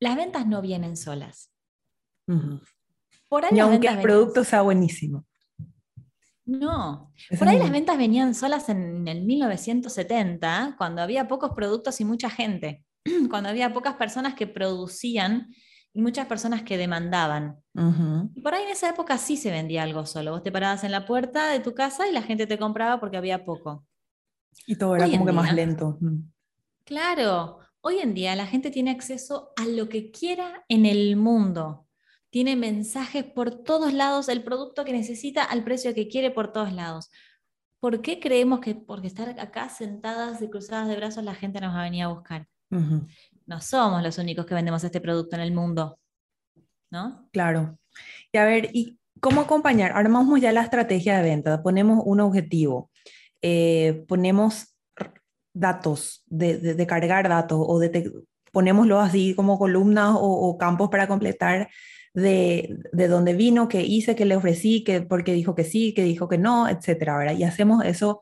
las 0.00 0.16
ventas 0.16 0.46
no 0.46 0.62
vienen 0.62 0.96
solas. 0.96 1.50
Por 3.34 3.44
ahí 3.44 3.56
Y 3.56 3.58
aunque 3.58 3.88
el 3.88 3.96
venían- 3.96 4.02
producto 4.02 4.44
sea 4.44 4.62
buenísimo. 4.62 5.24
No, 6.46 7.10
por 7.36 7.48
ahí 7.48 7.58
las 7.58 7.72
ventas 7.72 7.98
venían 7.98 8.32
solas 8.32 8.68
en 8.68 9.08
el 9.08 9.22
1970, 9.22 10.76
cuando 10.78 11.02
había 11.02 11.26
pocos 11.26 11.50
productos 11.50 12.00
y 12.00 12.04
mucha 12.04 12.30
gente, 12.30 12.84
cuando 13.30 13.48
había 13.48 13.72
pocas 13.72 13.94
personas 13.96 14.34
que 14.34 14.46
producían 14.46 15.52
y 15.92 16.00
muchas 16.00 16.28
personas 16.28 16.62
que 16.62 16.76
demandaban. 16.78 17.56
Y 18.36 18.40
por 18.40 18.54
ahí 18.54 18.62
en 18.62 18.68
esa 18.68 18.88
época 18.88 19.18
sí 19.18 19.36
se 19.36 19.50
vendía 19.50 19.82
algo 19.82 20.06
solo. 20.06 20.30
Vos 20.30 20.44
te 20.44 20.52
parabas 20.52 20.84
en 20.84 20.92
la 20.92 21.04
puerta 21.04 21.48
de 21.48 21.58
tu 21.58 21.74
casa 21.74 22.06
y 22.06 22.12
la 22.12 22.22
gente 22.22 22.46
te 22.46 22.56
compraba 22.56 23.00
porque 23.00 23.16
había 23.16 23.44
poco. 23.44 23.84
Y 24.64 24.76
todo 24.76 24.94
era 24.94 25.06
Hoy 25.06 25.10
como 25.10 25.26
que 25.26 25.32
más 25.32 25.52
lento. 25.52 25.98
Claro, 26.84 27.58
hoy 27.80 27.98
en 27.98 28.14
día 28.14 28.36
la 28.36 28.46
gente 28.46 28.70
tiene 28.70 28.92
acceso 28.92 29.50
a 29.56 29.64
lo 29.64 29.88
que 29.88 30.12
quiera 30.12 30.64
en 30.68 30.86
el 30.86 31.16
mundo. 31.16 31.83
Tiene 32.34 32.56
mensajes 32.56 33.22
por 33.22 33.62
todos 33.62 33.92
lados, 33.92 34.28
el 34.28 34.42
producto 34.42 34.84
que 34.84 34.90
necesita 34.92 35.44
al 35.44 35.62
precio 35.62 35.94
que 35.94 36.08
quiere 36.08 36.32
por 36.32 36.50
todos 36.50 36.72
lados. 36.72 37.08
¿Por 37.78 38.02
qué 38.02 38.18
creemos 38.18 38.58
que 38.58 38.74
porque 38.74 39.06
estar 39.06 39.38
acá 39.38 39.68
sentadas 39.68 40.42
y 40.42 40.50
cruzadas 40.50 40.88
de 40.88 40.96
brazos 40.96 41.22
la 41.22 41.36
gente 41.36 41.60
nos 41.60 41.72
va 41.72 41.82
a 41.82 41.84
venir 41.84 42.02
a 42.02 42.08
buscar? 42.08 42.48
Ujú, 42.72 43.06
No 43.46 43.60
somos 43.60 44.02
los 44.02 44.18
únicos 44.18 44.46
que 44.46 44.54
vendemos 44.56 44.82
este 44.82 45.00
producto 45.00 45.36
en 45.36 45.42
el 45.42 45.52
mundo, 45.52 46.00
¿no? 46.90 47.28
Claro. 47.32 47.78
Y 48.32 48.38
a 48.38 48.44
ver, 48.44 48.68
¿y 48.72 48.98
cómo 49.20 49.42
acompañar? 49.42 49.92
Armamos 49.94 50.40
ya 50.40 50.50
la 50.50 50.62
estrategia 50.62 51.18
de 51.18 51.22
venta, 51.22 51.62
ponemos 51.62 52.02
un 52.04 52.18
objetivo, 52.18 52.90
eh, 53.42 54.04
ponemos 54.08 54.74
datos, 55.52 56.24
de, 56.26 56.58
de- 56.58 56.74
de 56.74 56.86
cargar 56.88 57.28
datos, 57.28 57.60
o 57.64 57.78
de 57.78 58.12
ponémoslo 58.50 58.98
así 58.98 59.36
como 59.36 59.56
columnas 59.56 60.16
o, 60.16 60.20
o 60.48 60.58
campos 60.58 60.88
para 60.90 61.06
completar 61.06 61.68
de, 62.14 62.76
de 62.92 63.08
dónde 63.08 63.34
vino, 63.34 63.68
qué 63.68 63.82
hice, 63.82 64.14
qué 64.16 64.24
le 64.24 64.36
ofrecí, 64.36 64.84
qué, 64.84 65.02
por 65.02 65.24
qué 65.24 65.32
dijo 65.34 65.54
que 65.54 65.64
sí, 65.64 65.92
qué 65.94 66.04
dijo 66.04 66.28
que 66.28 66.38
no, 66.38 66.68
etcétera, 66.68 67.18
¿verdad? 67.18 67.36
Y 67.36 67.44
hacemos 67.44 67.84
eso 67.84 68.20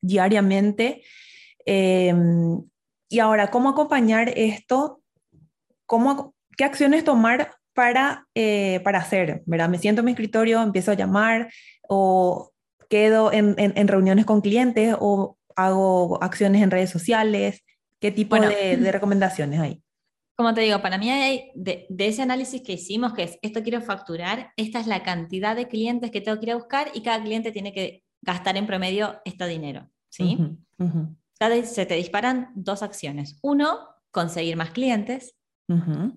diariamente. 0.00 1.02
Em, 1.66 2.62
y 3.08 3.18
ahora, 3.20 3.50
¿cómo 3.50 3.68
acompañar 3.68 4.30
esto? 4.36 5.00
¿Cómo, 5.86 6.34
¿Qué 6.56 6.64
acciones 6.64 7.04
tomar 7.04 7.52
para, 7.74 8.26
eh, 8.34 8.80
para 8.82 8.98
hacer? 8.98 9.42
¿verdad? 9.46 9.68
Me 9.68 9.78
siento 9.78 10.00
en 10.00 10.06
mi 10.06 10.12
escritorio, 10.12 10.62
empiezo 10.62 10.90
a 10.90 10.94
llamar 10.94 11.50
o 11.88 12.50
quedo 12.88 13.32
en, 13.32 13.54
en- 13.58 13.72
en 13.76 13.88
reuniones 13.88 14.24
con 14.24 14.40
clientes 14.40 14.96
o 14.98 15.36
hago 15.56 16.22
acciones 16.22 16.62
en 16.62 16.70
redes 16.70 16.90
sociales. 16.90 17.64
¿Qué 18.00 18.10
tipo 18.10 18.36
Bueno. 18.36 18.50
de, 18.52 18.76
de 18.76 18.92
recomendaciones 18.92 19.60
hay? 19.60 19.83
Como 20.36 20.52
te 20.52 20.62
digo, 20.62 20.82
para 20.82 20.98
mí 20.98 21.10
hay 21.10 21.52
de, 21.54 21.86
de 21.88 22.08
ese 22.08 22.22
análisis 22.22 22.60
que 22.62 22.72
hicimos, 22.72 23.12
que 23.14 23.22
es 23.22 23.38
esto 23.40 23.62
quiero 23.62 23.80
facturar, 23.80 24.52
esta 24.56 24.80
es 24.80 24.86
la 24.86 25.02
cantidad 25.02 25.54
de 25.54 25.68
clientes 25.68 26.10
que 26.10 26.20
tengo 26.20 26.38
que 26.40 26.46
ir 26.46 26.52
a 26.52 26.56
buscar 26.56 26.88
y 26.92 27.02
cada 27.02 27.22
cliente 27.22 27.52
tiene 27.52 27.72
que 27.72 28.02
gastar 28.20 28.56
en 28.56 28.66
promedio 28.66 29.20
este 29.24 29.46
dinero. 29.46 29.88
¿sí? 30.08 30.36
Cada- 31.38 31.64
se 31.64 31.86
te 31.86 31.94
disparan 31.94 32.50
dos 32.54 32.82
acciones. 32.82 33.38
Uno, 33.42 33.88
conseguir 34.10 34.56
más 34.56 34.70
clientes. 34.70 35.36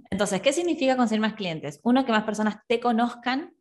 Entonces, 0.09 0.41
¿qué 0.41 0.51
significa 0.51 0.97
conseguir 0.97 1.21
más 1.21 1.33
clientes? 1.35 1.79
Uno, 1.83 2.03
que 2.05 2.11
más 2.11 2.23
personas 2.23 2.57
te 2.67 2.79
conozcan. 2.79 3.55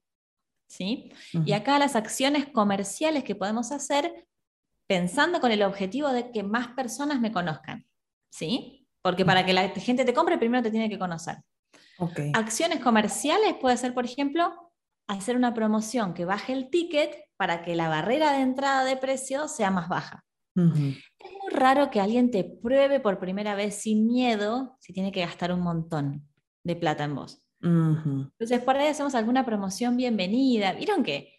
¿sí? 0.68 1.12
Y 1.44 1.52
acá 1.52 1.78
las 1.78 1.96
acciones 1.96 2.46
comerciales 2.48 3.24
que 3.24 3.34
podemos 3.34 3.72
hacer 3.72 4.26
pensando 4.88 5.40
con 5.40 5.52
el 5.52 5.62
objetivo 5.62 6.08
de 6.12 6.30
que 6.32 6.42
más 6.42 6.68
personas 6.68 7.20
me 7.20 7.30
conozcan. 7.30 7.86
¿sí? 8.30 8.75
Porque 9.06 9.24
para 9.24 9.46
que 9.46 9.52
la 9.52 9.68
gente 9.68 10.04
te 10.04 10.12
compre, 10.12 10.36
primero 10.36 10.64
te 10.64 10.70
tiene 10.72 10.88
que 10.90 10.98
conocer. 10.98 11.36
Ok. 11.98 12.18
Acciones 12.32 12.80
comerciales 12.80 13.54
puede 13.60 13.76
ser, 13.76 13.94
por 13.94 14.04
ejemplo, 14.04 14.52
hacer 15.06 15.36
una 15.36 15.54
promoción 15.54 16.12
que 16.12 16.24
baje 16.24 16.52
el 16.52 16.70
ticket 16.70 17.14
para 17.36 17.62
que 17.62 17.76
la 17.76 17.88
barrera 17.88 18.32
de 18.32 18.40
entrada 18.40 18.84
de 18.84 18.96
precio 18.96 19.46
sea 19.46 19.70
más 19.70 19.88
baja. 19.88 20.24
Ujú, 20.56 20.88
Es 21.20 21.30
muy 21.40 21.52
raro 21.52 21.88
que 21.92 22.00
alguien 22.00 22.32
te 22.32 22.42
pruebe 22.42 22.98
por 22.98 23.20
primera 23.20 23.54
vez 23.54 23.76
sin 23.76 24.08
miedo 24.08 24.76
si 24.80 24.92
tiene 24.92 25.12
que 25.12 25.20
gastar 25.20 25.52
un 25.52 25.60
montón 25.60 26.26
de 26.64 26.74
plata 26.74 27.04
en 27.04 27.14
vos. 27.14 27.44
ujú, 27.62 28.28
Entonces, 28.32 28.58
por 28.60 28.76
ahí 28.76 28.88
hacemos 28.88 29.14
alguna 29.14 29.46
promoción 29.46 29.96
bienvenida. 29.96 30.72
Vieron 30.72 31.04
que 31.04 31.32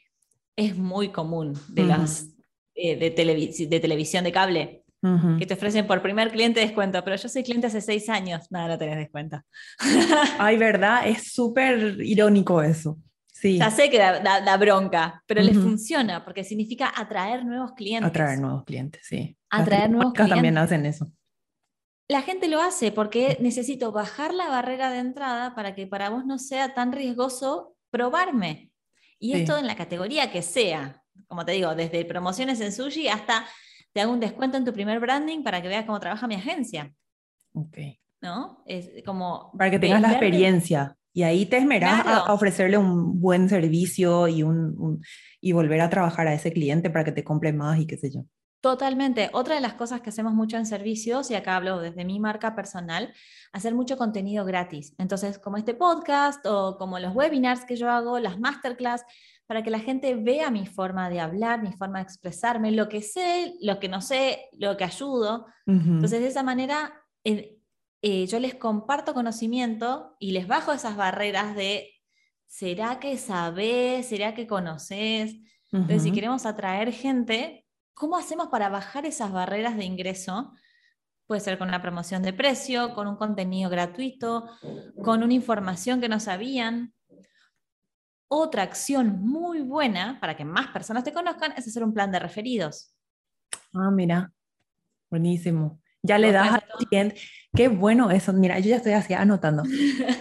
es 0.55 0.77
muy 0.77 1.09
común 1.09 1.51
de 1.67 1.81
Ujú. 1.81 1.89
las 1.89 2.29
eh, 2.75 2.95
de, 2.95 3.13
televi- 3.13 3.67
de 3.67 3.79
televisión 3.81 4.23
de 4.23 4.31
cable 4.31 4.85
ujú. 5.01 5.37
que 5.37 5.45
te 5.45 5.53
ofrecen 5.53 5.85
por 5.87 6.01
primer 6.01 6.31
cliente 6.31 6.59
descuento, 6.59 7.03
pero 7.03 7.15
yo 7.15 7.29
soy 7.29 7.43
cliente 7.43 7.67
hace 7.67 7.81
seis 7.81 8.09
años. 8.09 8.47
Nada, 8.51 8.67
no 8.69 8.77
tenés 8.77 8.97
descuento. 8.97 9.41
Ay, 10.39 10.57
¿verdad? 10.57 11.07
Es 11.07 11.33
súper 11.33 11.97
irónico 12.01 12.61
eso. 12.61 12.97
Sí, 13.31 13.59
Ya 13.59 13.69
sé 13.69 13.89
que 13.91 13.99
da, 13.99 14.19
da- 14.19 14.41
da 14.41 14.57
bronca, 14.57 15.21
pero 15.27 15.41
les 15.43 15.55
Ujú. 15.57 15.67
funciona 15.67 16.25
porque 16.25 16.43
significa 16.43 16.91
atraer 16.95 17.45
nuevos 17.45 17.73
clientes. 17.73 18.09
atraer 18.09 18.39
nuevos 18.39 18.63
clientes, 18.63 19.01
sí. 19.05 19.37
Las 19.51 19.61
Atraer 19.61 19.89
nuevos 19.91 20.13
telefónicas 20.13 20.29
también 20.29 20.53
clientes. 20.55 20.73
hacen 20.73 20.85
eso. 20.87 21.11
La 22.09 22.21
gente 22.23 22.47
lo 22.47 22.61
hace 22.61 22.91
porque 22.91 23.37
necesito 23.39 23.91
bajar 23.91 24.33
la 24.33 24.47
barrera 24.47 24.89
de 24.89 24.99
entrada 24.99 25.53
para 25.53 25.75
que 25.75 25.85
para 25.85 26.09
vos 26.09 26.25
no 26.25 26.39
sea 26.39 26.73
tan 26.73 26.91
riesgoso 26.93 27.75
probarme. 27.91 28.71
Y 29.19 29.33
Sí. 29.33 29.41
esto 29.41 29.57
en 29.57 29.67
la 29.67 29.75
categoría 29.75 30.31
que 30.31 30.41
sea. 30.41 31.03
Como 31.27 31.45
te 31.45 31.51
digo, 31.51 31.75
desde 31.75 32.05
promociones 32.05 32.59
en 32.61 32.71
sushi 32.71 33.07
hasta 33.07 33.45
te 33.97 34.01
hago 34.01 34.13
un 34.13 34.19
descuento 34.19 34.57
en 34.57 34.63
tu 34.63 34.73
primer 34.73 34.99
branding 34.99 35.41
para 35.41 35.59
que 35.59 35.67
veas 35.67 35.83
cómo 35.85 35.99
trabaja 35.99 36.27
mi 36.27 36.35
agencia. 36.35 36.93
Ok. 37.53 37.79
¿No? 38.21 38.61
Es 38.67 38.91
como 39.03 39.51
Para 39.57 39.71
que 39.71 39.79
tengas 39.79 40.01
la 40.01 40.11
experiencia 40.11 40.95
y 41.13 41.23
ahí 41.23 41.47
te 41.47 41.57
esmerás 41.57 42.01
a- 42.01 42.03
Claro. 42.03 42.25
a, 42.27 42.33
ofrecerle 42.33 42.77
un 42.77 43.19
buen 43.19 43.49
servicio 43.49 44.27
y, 44.27 44.43
un, 44.43 44.75
un- 44.77 45.01
y 45.41 45.51
volver 45.51 45.81
a 45.81 45.89
trabajar 45.89 46.27
a 46.27 46.35
ese 46.35 46.51
cliente 46.53 46.91
para 46.91 47.05
que 47.05 47.11
te 47.11 47.23
compre 47.23 47.51
más 47.53 47.79
y 47.79 47.87
qué 47.87 47.97
sé 47.97 48.11
yo. 48.11 48.23
Totalmente. 48.61 49.31
Otra 49.33 49.55
de 49.55 49.61
las 49.61 49.73
cosas 49.73 50.01
que 50.01 50.09
hacemos 50.09 50.33
mucho 50.35 50.57
en 50.57 50.67
servicios, 50.67 51.31
y 51.31 51.35
acá 51.35 51.55
hablo 51.55 51.79
desde 51.79 52.05
mi 52.05 52.19
marca 52.19 52.55
personal, 52.55 53.13
hacer 53.51 53.73
mucho 53.73 53.97
contenido 53.97 54.45
gratis. 54.45 54.93
Entonces, 54.99 55.39
como 55.39 55.57
este 55.57 55.73
podcast 55.73 56.45
o 56.45 56.77
como 56.77 56.99
los 56.99 57.15
webinars 57.15 57.65
que 57.65 57.75
yo 57.77 57.89
hago, 57.89 58.19
las 58.19 58.39
masterclass, 58.39 59.03
para 59.47 59.63
que 59.63 59.71
la 59.71 59.79
gente 59.79 60.13
vea 60.15 60.51
mi 60.51 60.65
forma 60.65 61.09
de 61.09 61.19
hablar, 61.19 61.63
mi 61.63 61.71
forma 61.71 61.99
de 61.99 62.03
expresarme, 62.03 62.71
lo 62.71 62.89
que 62.89 63.01
sé, 63.01 63.55
lo 63.61 63.79
que 63.79 63.89
no 63.89 64.01
sé, 64.01 64.49
lo 64.53 64.77
que 64.77 64.83
ayudo. 64.83 65.47
Entonces, 65.65 66.19
de 66.19 66.27
esa 66.27 66.43
manera, 66.43 66.93
eh, 67.23 67.57
eh, 68.01 68.27
yo 68.27 68.39
les 68.39 68.55
comparto 68.55 69.13
conocimiento 69.13 70.15
y 70.19 70.31
les 70.31 70.47
bajo 70.47 70.73
esas 70.73 70.95
barreras 70.95 71.55
de, 71.55 71.89
¿será 72.45 72.99
que 72.99 73.17
sabes? 73.17 74.07
¿Será 74.07 74.35
que 74.35 74.47
conoces? 74.47 75.35
Entonces, 75.71 76.03
si 76.03 76.11
queremos 76.11 76.45
atraer 76.45 76.91
gente, 76.91 77.67
¿Cómo 77.97 78.15
hacemos 78.15 78.49
para 78.49 78.69
bajar 78.69 79.07
esas 79.07 79.31
barreras 79.31 79.75
de 79.75 79.83
ingreso? 79.83 80.53
Puede 81.25 81.41
ser 81.41 81.57
con 81.57 81.67
una 81.67 81.81
promoción 81.81 82.21
de 82.21 82.31
precio, 82.31 82.93
con 82.93 83.07
un 83.07 83.15
contenido 83.15 83.71
gratuito, 83.71 84.45
con 85.03 85.23
una 85.23 85.33
información 85.33 85.99
que 85.99 86.07
no 86.07 86.19
sabían. 86.19 86.93
Otra 88.29 88.63
acción 88.63 89.21
muy 89.21 89.61
buena 89.61 90.19
para 90.19 90.35
que 90.35 90.45
más 90.45 90.67
personas 90.67 91.03
te 91.03 91.13
conozcan 91.13 91.53
es 91.55 91.67
hacer 91.67 91.83
un 91.83 91.93
plan 91.93 92.11
de 92.11 92.19
referidos. 92.19 92.93
Ah, 93.73 93.91
mira, 93.91 94.31
buenísimo. 95.09 95.79
Ya 96.03 96.17
le 96.17 96.31
das 96.31 96.53
a 96.53 96.59
tu 96.59 96.85
cliente, 96.85 97.17
qué 97.53 97.67
bueno 97.67 98.11
eso, 98.11 98.31
mira, 98.31 98.59
yo 98.59 98.69
ya 98.69 98.77
estoy 98.77 98.93
así 98.93 99.13
anotando. 99.13 99.63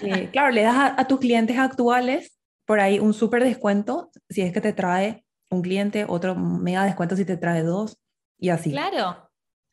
Eh, 0.02 0.30
claro, 0.32 0.50
le 0.50 0.62
das 0.62 0.76
a, 0.76 1.00
a, 1.00 1.06
tus 1.06 1.20
clientes 1.20 1.56
actuales 1.58 2.36
por 2.64 2.80
ahí 2.80 2.98
un 2.98 3.14
súper 3.14 3.44
descuento 3.44 4.10
si 4.28 4.42
es 4.42 4.52
que 4.52 4.60
te 4.60 4.72
trae 4.72 5.24
un 5.50 5.62
cliente, 5.62 6.04
otro 6.08 6.34
mega 6.34 6.84
descuento 6.84 7.16
si 7.16 7.24
te 7.24 7.36
trae 7.36 7.62
dos 7.62 7.98
y 8.38 8.48
así. 8.48 8.70
Claro. 8.70 9.30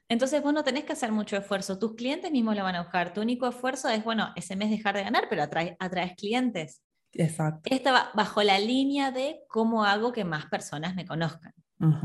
Entonces 0.10 0.44
vos 0.44 0.54
no 0.54 0.64
tenés 0.64 0.84
que 0.84 0.94
hacer 0.94 1.12
mucho 1.12 1.38
esfuerzo, 1.38 1.80
tus 1.80 1.96
clientes 1.96 2.32
mismos 2.32 2.56
lo 2.56 2.64
van 2.64 2.76
a 2.76 2.84
buscar. 2.84 3.14
Tu 3.14 3.22
único 3.22 3.48
esfuerzo 3.48 3.90
es, 3.90 4.04
bueno, 4.04 4.32
ese 4.36 4.56
mes 4.56 4.70
dejar 4.70 4.96
de 4.96 5.04
ganar, 5.04 5.26
pero 5.30 5.44
atraes, 5.44 5.76
atraes 5.80 6.14
clientes. 6.16 6.82
Exacto. 7.14 7.70
Esta 7.74 7.92
va 7.92 8.12
bajo 8.14 8.42
la 8.44 8.60
línea 8.60 9.12
de 9.12 9.44
cómo 9.48 9.86
hago 9.86 10.12
que 10.12 10.24
más 10.24 10.48
personas 10.48 10.96
me 10.96 11.06
conozcan. 11.06 11.54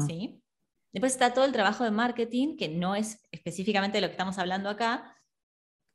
¿sí? 0.07 0.43
Después 0.93 1.13
está 1.13 1.33
todo 1.33 1.45
el 1.45 1.53
trabajo 1.53 1.85
de 1.85 1.91
marketing, 1.91 2.57
que 2.57 2.69
no 2.69 2.95
es 2.95 3.21
específicamente 3.31 3.99
de 3.99 4.03
lo 4.03 4.09
que 4.09 4.13
estamos 4.13 4.39
hablando 4.39 4.69
acá, 4.69 5.17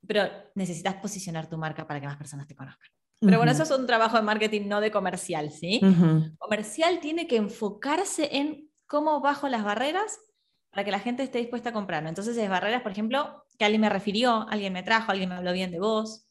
pero 0.07 0.23
necesitas 0.55 0.95
posicionar 0.95 1.49
tu 1.49 1.57
marca 1.57 1.87
para 1.87 1.99
que 1.99 2.07
más 2.07 2.17
personas 2.17 2.47
te 2.47 2.55
conozcan. 2.55 2.89
Pero 3.19 3.37
bueno, 3.37 3.53
eso 3.53 3.63
es 3.63 3.71
un 3.71 3.87
trabajo 3.87 4.17
de 4.17 4.23
marketing, 4.23 4.67
no 4.67 4.81
de 4.81 4.91
comercial, 4.91 5.49
¿sí? 5.51 5.79
Comercial 6.37 6.99
tiene 6.99 7.25
que 7.25 7.37
enfocarse 7.37 8.35
en 8.35 8.69
cómo 8.85 9.21
bajo 9.21 9.47
las 9.47 9.63
barreras 9.63 10.19
para 10.71 10.83
que 10.83 10.91
la 10.91 10.99
gente 10.99 11.23
esté 11.23 11.37
dispuesta 11.37 11.69
a 11.69 11.73
comprar. 11.73 12.05
Entonces, 12.05 12.35
es 12.35 12.49
barreras, 12.49 12.81
por 12.81 12.91
ejemplo, 12.91 13.45
que 13.57 13.63
alguien 13.63 13.81
me 13.81 13.89
refirió, 13.89 14.45
alguien 14.49 14.73
me 14.73 14.83
trajo, 14.83 15.11
alguien 15.11 15.29
me 15.29 15.35
habló 15.35 15.53
bien 15.53 15.71
de 15.71 15.79
vos, 15.79 16.27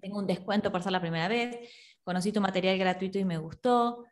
tengo 0.00 0.18
un 0.18 0.26
descuento 0.26 0.72
por 0.72 0.82
ser 0.82 0.92
la 0.92 1.00
primera 1.00 1.28
vez, 1.28 1.56
conocí 2.02 2.32
tu 2.32 2.40
material 2.40 2.78
gratuito 2.78 3.18
y 3.18 3.24
me 3.24 3.38
gustó. 3.38 4.04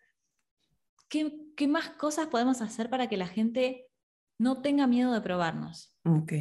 ¿Qué, 1.09 1.33
¿Qué, 1.57 1.68
más 1.68 1.90
cosas 1.90 2.27
podemos 2.27 2.61
hacer 2.61 2.90
para 2.90 3.09
que 3.09 3.16
la 3.16 3.27
gente 3.27 3.87
no 4.38 4.61
tenga 4.61 4.87
miedo 4.87 5.12
de 5.12 5.21
probarnos? 5.21 5.97
Ok. 6.05 6.33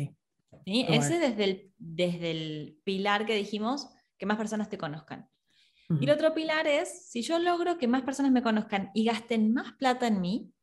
¿Sí? 0.66 0.86
Ese 0.90 1.20
desde 1.20 1.44
el, 1.44 1.74
desde 1.78 2.32
el 2.32 2.80
pilar 2.84 3.26
que 3.26 3.36
dijimos, 3.36 3.90
que 4.18 4.26
más 4.26 4.38
personas 4.38 4.70
te 4.70 4.78
conozcan. 4.78 5.28
Y 6.00 6.06
el 6.06 6.12
otro 6.12 6.34
pilar 6.34 6.68
es, 6.68 7.10
si 7.10 7.22
yo 7.22 7.38
logro 7.38 7.78
que 7.78 7.88
más 7.88 8.04
personas 8.04 8.32
me 8.32 8.42
conozcan 8.42 8.92
y 8.94 9.04
gasten 9.04 9.54
más 9.54 9.74
plata 9.74 10.08
en 10.08 10.22
mí, 10.22 10.54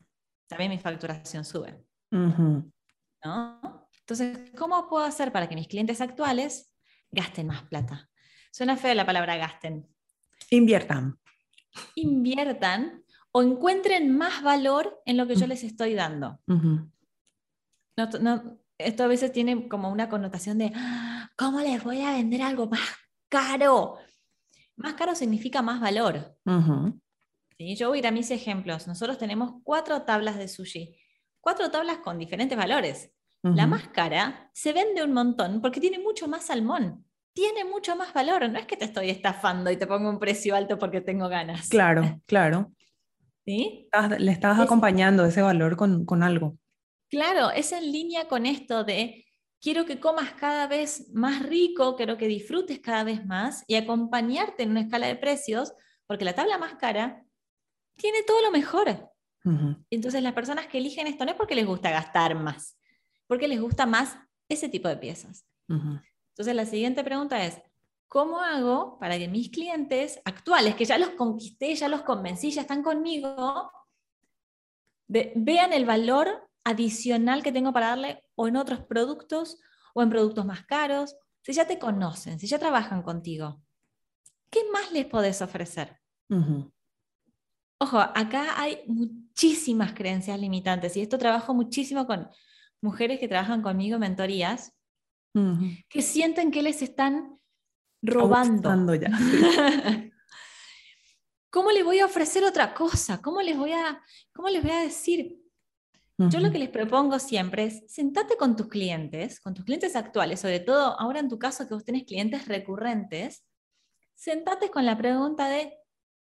también 0.46 0.70
mi 0.70 0.78
facturación 0.78 1.44
sube. 1.44 1.84
¿No? 2.10 3.60
Entonces, 4.00 4.50
¿cómo 4.56 4.88
puedo 4.88 5.04
hacer 5.04 5.30
para 5.30 5.46
que 5.46 5.54
mis 5.54 5.68
clientes 5.68 6.00
actuales 6.00 6.74
gasten 7.10 7.48
más 7.48 7.62
plata? 7.64 8.07
Suena 8.58 8.76
feo 8.76 8.92
la 8.92 9.06
palabra 9.06 9.36
gasten. 9.36 9.86
Inviertan. 10.50 11.16
Inviertan 11.94 13.04
o 13.30 13.40
encuentren 13.40 14.18
más 14.18 14.42
valor 14.42 15.00
en 15.06 15.16
lo 15.16 15.28
que 15.28 15.36
yo 15.36 15.46
les 15.46 15.62
estoy 15.62 15.94
dando. 15.94 16.40
esto 18.76 19.04
a 19.04 19.06
veces 19.06 19.30
tiene 19.30 19.68
como 19.68 19.92
una 19.92 20.08
connotación 20.08 20.58
de, 20.58 20.72
ah, 20.74 21.30
¿cómo 21.36 21.60
les 21.60 21.84
voy 21.84 22.00
a 22.00 22.14
vender 22.14 22.42
algo 22.42 22.66
más 22.66 22.80
caro? 23.28 23.98
Más 24.74 24.94
caro 24.94 25.14
significa 25.14 25.62
más 25.62 25.80
valor. 25.80 26.36
Yo 27.60 27.90
voy 27.90 27.98
a 27.98 28.00
ir 28.00 28.06
a 28.08 28.10
mis 28.10 28.32
ejemplos. 28.32 28.88
Nosotros 28.88 29.18
tenemos 29.18 29.52
cuatro 29.62 30.02
tablas 30.02 30.36
de 30.36 30.48
sushi, 30.48 30.98
cuatro 31.40 31.70
tablas 31.70 31.98
con 31.98 32.18
diferentes 32.18 32.58
valores. 32.58 33.12
La 33.44 33.68
más 33.68 33.86
cara 33.90 34.50
se 34.52 34.72
vende 34.72 35.04
un 35.04 35.12
montón 35.12 35.60
porque 35.60 35.78
tiene 35.78 36.00
mucho 36.00 36.26
más 36.26 36.46
salmón. 36.46 37.04
Tiene 37.38 37.64
mucho 37.64 37.94
más 37.94 38.12
valor. 38.12 38.50
No 38.50 38.58
es 38.58 38.66
que 38.66 38.76
te 38.76 38.86
estoy 38.86 39.10
estafando 39.10 39.70
y 39.70 39.76
te 39.76 39.86
pongo 39.86 40.10
un 40.10 40.18
precio 40.18 40.56
alto 40.56 40.76
porque 40.76 41.00
tengo 41.00 41.28
ganas. 41.28 41.68
Claro, 41.68 42.20
claro. 42.26 42.72
¿Sí? 43.46 43.88
Le 44.18 44.32
estás 44.32 44.58
acompañando 44.58 45.24
ese 45.24 45.40
valor 45.40 45.76
con, 45.76 46.04
con 46.04 46.24
algo. 46.24 46.58
Claro, 47.08 47.52
es 47.52 47.70
en 47.70 47.92
línea 47.92 48.26
con 48.26 48.44
esto 48.44 48.82
de 48.82 49.24
quiero 49.60 49.86
que 49.86 50.00
comas 50.00 50.32
cada 50.32 50.66
vez 50.66 51.12
más 51.14 51.40
rico, 51.44 51.94
quiero 51.94 52.16
que 52.18 52.26
disfrutes 52.26 52.80
cada 52.80 53.04
vez 53.04 53.24
más 53.24 53.62
y 53.68 53.76
acompañarte 53.76 54.64
en 54.64 54.72
una 54.72 54.80
escala 54.80 55.06
de 55.06 55.14
precios, 55.14 55.72
porque 56.08 56.24
la 56.24 56.34
tabla 56.34 56.58
más 56.58 56.74
cara 56.74 57.24
tiene 57.94 58.24
todo 58.24 58.42
lo 58.42 58.50
mejor. 58.50 59.12
Entonces 59.90 60.24
las 60.24 60.32
personas 60.32 60.66
que 60.66 60.78
eligen 60.78 61.06
esto 61.06 61.24
no 61.24 61.30
es 61.30 61.36
porque 61.36 61.54
les 61.54 61.66
gusta 61.66 61.92
gastar 61.92 62.34
más, 62.34 62.76
porque 63.28 63.46
les 63.46 63.60
gusta 63.60 63.86
más 63.86 64.18
ese 64.48 64.68
tipo 64.68 64.88
de 64.88 64.96
piezas. 64.96 65.46
Entonces 66.38 66.54
la 66.54 66.66
siguiente 66.66 67.02
pregunta 67.02 67.44
es, 67.44 67.60
¿cómo 68.06 68.40
hago 68.40 68.96
para 69.00 69.18
que 69.18 69.26
mis 69.26 69.50
clientes 69.50 70.20
actuales, 70.24 70.76
que 70.76 70.84
ya 70.84 70.96
los 70.96 71.10
conquisté, 71.10 71.74
ya 71.74 71.88
los 71.88 72.02
convencí, 72.02 72.52
ya 72.52 72.60
están 72.60 72.84
conmigo, 72.84 73.72
vean 75.08 75.72
el 75.72 75.84
valor 75.84 76.48
adicional 76.62 77.42
que 77.42 77.50
tengo 77.50 77.72
para 77.72 77.88
darle 77.88 78.22
o 78.36 78.46
en 78.46 78.54
otros 78.56 78.84
productos 78.84 79.58
o 79.94 80.02
en 80.02 80.10
productos 80.10 80.46
más 80.46 80.64
caros, 80.64 81.16
si 81.42 81.52
ya 81.54 81.66
te 81.66 81.80
conocen, 81.80 82.38
si 82.38 82.46
ya 82.46 82.60
trabajan 82.60 83.02
contigo, 83.02 83.60
¿qué 84.48 84.60
más 84.72 84.92
les 84.92 85.06
podés 85.06 85.42
ofrecer? 85.42 85.98
Ojo, 87.80 87.98
acá 87.98 88.60
hay 88.60 88.84
muchísimas 88.86 89.92
creencias 89.92 90.38
limitantes 90.38 90.96
y 90.96 91.00
esto 91.00 91.18
trabajo 91.18 91.52
muchísimo 91.52 92.06
con 92.06 92.28
mujeres 92.80 93.18
que 93.18 93.26
trabajan 93.26 93.60
conmigo 93.60 93.96
en 93.96 94.02
mentorías, 94.02 94.77
que 95.88 96.02
sienten 96.02 96.50
que 96.50 96.62
les 96.62 96.82
están 96.82 97.38
robando. 98.02 98.94
Ya. 98.94 99.08
¿Cómo 101.50 101.70
les 101.70 101.84
voy 101.84 102.00
a 102.00 102.06
ofrecer 102.06 102.44
otra 102.44 102.74
cosa? 102.74 103.22
¿Cómo 103.22 103.40
les 103.40 103.56
voy 103.56 103.72
a, 103.72 104.02
cómo 104.32 104.48
les 104.48 104.62
voy 104.62 104.72
a 104.72 104.80
decir? 104.80 105.38
Yo 106.20 106.40
lo 106.40 106.50
que 106.50 106.58
les 106.58 106.68
propongo 106.68 107.20
siempre 107.20 107.66
es 107.66 107.84
sentate 107.86 108.36
con 108.36 108.56
tus 108.56 108.66
clientes, 108.66 109.38
con 109.38 109.54
tus 109.54 109.64
clientes 109.64 109.94
actuales, 109.94 110.40
sobre 110.40 110.58
todo 110.58 110.98
ahora 110.98 111.20
en 111.20 111.28
tu 111.28 111.38
caso 111.38 111.68
que 111.68 111.74
vos 111.74 111.84
tenés 111.84 112.04
clientes 112.04 112.48
recurrentes, 112.48 113.44
sentate 114.16 114.68
con 114.68 114.84
la 114.84 114.98
pregunta 114.98 115.48
de 115.48 115.78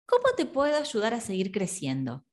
¿cómo 0.08 0.24
te 0.36 0.48
puedo 0.48 0.76
ayudar 0.76 1.14
a 1.14 1.20
seguir 1.20 1.52
creciendo? 1.52 2.26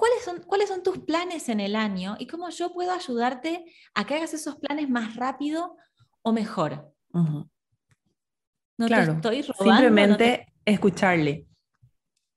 ¿Cuáles, 0.00 0.24
son, 0.24 0.40
¿Cuáles 0.46 0.70
son 0.70 0.82
tus 0.82 1.00
planes 1.00 1.50
en 1.50 1.60
el 1.60 1.76
año 1.76 2.16
y 2.18 2.26
cómo 2.26 2.48
yo 2.48 2.72
puedo 2.72 2.90
ayudarte 2.90 3.66
a 3.92 4.06
que 4.06 4.14
hagas 4.14 4.32
esos 4.32 4.56
planes 4.56 4.88
más 4.88 5.14
rápido 5.14 5.76
o 6.22 6.32
mejor? 6.32 6.90
No 7.12 8.88
te 8.88 8.98
estoy 8.98 9.42
robando. 9.42 9.62
Simplemente 9.62 10.54
escucharle. 10.64 11.46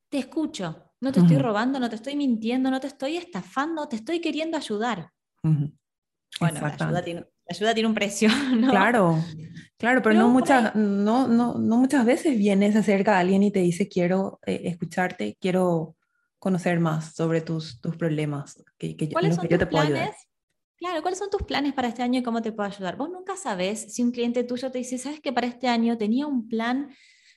Te 0.10 0.18
escucho. 0.18 0.92
No 1.00 1.14
te 1.14 1.22
estoy 1.22 1.38
robando, 1.38 1.80
no 1.80 1.90
te 1.90 1.96
estoy 1.96 2.18
mintiendo, 2.18 2.70
no 2.70 2.82
te 2.82 2.88
estoy 2.88 3.16
estafando, 3.16 3.88
te 3.88 3.96
estoy 3.96 4.20
queriendo 4.20 4.58
ayudar. 4.58 5.12
Bueno, 5.42 6.60
la 6.60 6.68
ayuda, 6.68 7.74
tiene, 7.74 7.88
un 7.88 7.94
precio, 7.94 8.28
¿no? 8.58 8.72
Claro, 8.72 9.24
claro, 9.78 10.02
pero, 10.02 10.16
no, 10.16 10.28
muchas, 10.28 10.76
no, 10.76 11.30
no, 11.30 11.58
no, 11.58 11.78
muchas 11.78 12.06
veces 12.06 12.38
vienes 12.38 12.76
acerca 12.76 13.16
a 13.16 13.20
alguien 13.20 13.42
y 13.42 13.52
te 13.52 13.60
dice, 13.62 13.88
quiero 13.88 14.42
eh, 14.46 14.64
escucharte, 14.66 15.38
quiero 15.40 15.96
conocer 16.44 16.78
más 16.82 17.16
sobre 17.16 17.40
tus, 17.40 17.80
tus 17.80 17.96
problemas, 17.96 18.62
que, 18.78 18.98
que, 18.98 19.10
¿Cuáles 19.10 19.38
son 19.38 19.48
yo 19.48 19.58
te 19.58 19.66
puedo 19.66 19.86
ayudar. 19.86 20.14
Claro, 20.76 21.02
¿cuáles 21.02 21.18
son 21.18 21.30
tus 21.30 21.44
planes 21.44 21.72
para 21.72 21.88
este 21.88 22.04
año 22.04 22.20
y 22.20 22.24
cómo 22.24 22.42
te 22.42 22.52
puedo 22.52 22.68
ayudar? 22.68 22.98
Vos 22.98 23.10
nunca 23.10 23.38
sabes 23.38 23.94
si 23.94 24.04
un 24.04 24.12
cliente 24.12 24.44
tuyo 24.44 24.70
te 24.70 24.80
dice, 24.80 24.98
sabes 24.98 25.22
que 25.22 25.32
para 25.32 25.48
este 25.48 25.70
año 25.70 25.98
tenía 25.98 26.28
un 26.28 26.50
plan 26.50 26.94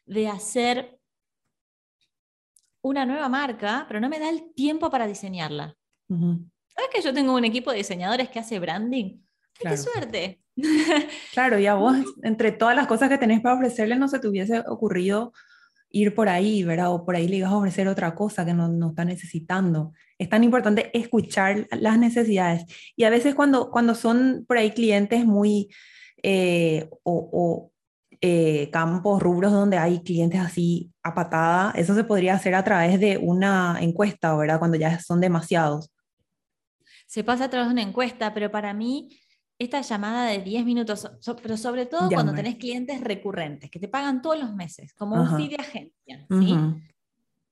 de 0.06 0.26
hacer 0.26 0.98
una 2.80 3.06
nueva 3.06 3.28
marca, 3.28 3.84
pero 3.86 4.00
no 4.00 4.08
me 4.08 4.18
da 4.18 4.28
el 4.28 4.52
tiempo 4.54 4.90
para 4.90 5.06
diseñarla. 5.06 5.76
¿Sabes 6.08 6.90
que 6.92 7.00
yo 7.00 7.14
tengo 7.14 7.32
un 7.32 7.44
equipo 7.44 7.70
de 7.70 7.76
diseñadores 7.76 8.28
que 8.28 8.40
hace 8.40 8.58
branding? 8.58 9.20
¡Qué 9.56 9.76
suerte! 9.76 10.40
claro, 11.32 11.60
y 11.60 11.66
a 11.66 11.74
vos, 11.76 11.96
entre 12.24 12.50
todas 12.50 12.74
las 12.74 12.88
cosas 12.88 13.08
que 13.08 13.18
tenés 13.18 13.40
para 13.40 13.54
ofrecerle, 13.54 13.94
no 13.94 14.08
se 14.08 14.18
te 14.18 14.26
hubiese 14.26 14.64
ocurrido 14.66 15.32
ir 15.96 16.14
por 16.14 16.28
ahí, 16.28 16.62
¿verdad? 16.62 16.92
O 16.92 17.04
por 17.04 17.16
ahí 17.16 17.26
le 17.26 17.36
ibas 17.36 17.50
a 17.50 17.56
ofrecer 17.56 17.88
otra 17.88 18.14
cosa 18.14 18.44
que 18.44 18.52
no, 18.52 18.68
no 18.68 18.90
está 18.90 19.04
necesitando. 19.04 19.92
Es 20.18 20.28
tan 20.28 20.44
importante 20.44 20.90
escuchar 20.96 21.66
las 21.70 21.98
necesidades. 21.98 22.64
Y 22.96 23.04
a 23.04 23.10
veces 23.10 23.34
cuando, 23.34 23.70
cuando 23.70 23.94
son 23.94 24.44
por 24.46 24.58
ahí 24.58 24.72
clientes 24.72 25.24
muy, 25.24 25.68
eh, 26.22 26.88
o, 27.02 27.70
eh, 28.20 28.70
campos, 28.70 29.22
rubros 29.22 29.52
donde 29.52 29.78
hay 29.78 30.00
clientes 30.00 30.40
así 30.40 30.92
a 31.02 31.14
patada, 31.14 31.72
eso 31.76 31.94
se 31.94 32.04
podría 32.04 32.34
hacer 32.34 32.54
a 32.54 32.64
través 32.64 33.00
de 33.00 33.18
una 33.18 33.78
encuesta, 33.80 34.34
¿verdad? 34.36 34.58
Cuando 34.58 34.76
ya 34.76 34.98
son 35.00 35.20
demasiados. 35.20 35.90
Se 37.06 37.24
pasa 37.24 37.44
a 37.44 37.50
través 37.50 37.68
de 37.68 37.72
una 37.72 37.82
encuesta, 37.82 38.34
pero 38.34 38.50
para 38.50 38.74
mí 38.74 39.18
esta 39.58 39.80
llamada 39.80 40.26
de 40.26 40.40
10 40.40 40.64
minutos, 40.64 41.10
pero 41.42 41.56
sobre 41.56 41.86
todo 41.86 42.08
cuando 42.10 42.34
tenés 42.34 42.56
clientes 42.56 43.00
recurrentes, 43.00 43.70
que 43.70 43.78
te 43.78 43.88
pagan 43.88 44.20
todos 44.20 44.38
los 44.38 44.54
meses, 44.54 44.92
como 44.94 45.16
un 45.16 45.36
fee 45.36 45.48
de 45.48 45.56
agencia, 45.56 46.26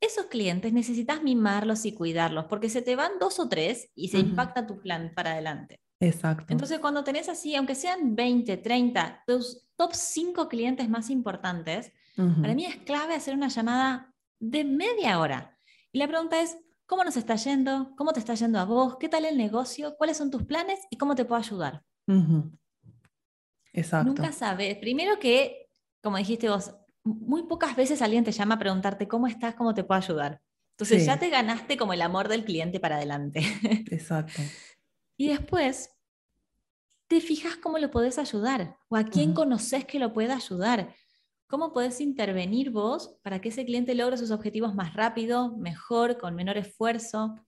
Esos 0.00 0.26
clientes 0.26 0.72
necesitas 0.72 1.22
mimarlos 1.22 1.86
y 1.86 1.92
cuidarlos, 1.92 2.44
porque 2.44 2.68
se 2.68 2.82
te 2.82 2.94
van 2.94 3.12
dos 3.18 3.40
o 3.40 3.48
tres 3.48 3.90
y 3.94 4.08
se 4.08 4.18
impacta 4.18 4.66
tu 4.66 4.80
plan 4.80 5.12
para 5.14 5.32
adelante. 5.32 5.80
Exacto. 5.98 6.44
Entonces, 6.50 6.78
cuando 6.78 7.02
tenés 7.04 7.30
así, 7.30 7.54
aunque 7.54 7.74
sean 7.74 8.14
20, 8.14 8.58
30, 8.58 9.22
tus 9.26 9.66
top 9.76 9.94
5 9.94 10.48
clientes 10.48 10.88
más 10.90 11.08
importantes, 11.08 11.90
para 12.16 12.54
mí 12.54 12.66
es 12.66 12.76
clave 12.76 13.14
hacer 13.14 13.34
una 13.34 13.48
llamada 13.48 14.12
de 14.38 14.62
media 14.64 15.18
hora. 15.18 15.58
Y 15.90 15.98
la 15.98 16.06
pregunta 16.06 16.38
es, 16.42 16.58
¿cómo 16.84 17.02
nos 17.02 17.16
está 17.16 17.36
yendo? 17.36 17.94
¿Cómo 17.96 18.12
te 18.12 18.20
está 18.20 18.34
yendo 18.34 18.58
a 18.58 18.66
vos? 18.66 18.98
¿Qué 19.00 19.08
tal 19.08 19.24
el 19.24 19.38
negocio? 19.38 19.96
¿Cuáles 19.96 20.18
son 20.18 20.30
tus 20.30 20.42
planes? 20.42 20.80
¿Y 20.90 20.98
cómo 20.98 21.14
te 21.14 21.24
puedo 21.24 21.40
ayudar? 21.40 21.82
Exacto. 23.72 24.08
Nunca 24.08 24.32
sabes. 24.32 24.76
Primero 24.76 25.18
que, 25.18 25.68
como 26.02 26.16
dijiste 26.16 26.48
vos, 26.48 26.74
muy 27.02 27.44
pocas 27.44 27.76
veces 27.76 28.02
alguien 28.02 28.24
te 28.24 28.32
llama 28.32 28.54
a 28.54 28.58
preguntarte 28.58 29.08
cómo 29.08 29.26
estás, 29.26 29.54
cómo 29.54 29.74
te 29.74 29.84
puedo 29.84 30.00
ayudar. 30.00 30.40
Entonces 30.72 31.06
ya 31.06 31.18
te 31.18 31.28
ganaste 31.28 31.76
como 31.76 31.92
el 31.92 32.02
amor 32.02 32.28
del 32.28 32.44
cliente 32.44 32.80
para 32.80 32.96
adelante. 32.96 33.40
Exacto. 33.90 34.42
y 35.16 35.28
después 35.28 35.90
te 37.06 37.20
fijas 37.20 37.56
cómo 37.56 37.78
lo 37.78 37.90
podés 37.90 38.18
ayudar 38.18 38.76
o 38.88 38.96
a 38.96 39.04
quién 39.04 39.34
conoces 39.34 39.84
que 39.84 39.98
lo 39.98 40.12
pueda 40.12 40.34
ayudar. 40.34 40.94
¿Cómo 41.46 41.72
podés 41.72 42.00
intervenir 42.00 42.70
vos 42.70 43.16
para 43.22 43.40
que 43.40 43.50
ese 43.50 43.64
cliente 43.64 43.94
logre 43.94 44.16
sus 44.16 44.30
objetivos 44.30 44.74
más 44.74 44.94
rápido, 44.94 45.56
mejor, 45.56 46.18
con 46.18 46.34
menor 46.34 46.56
esfuerzo? 46.56 47.38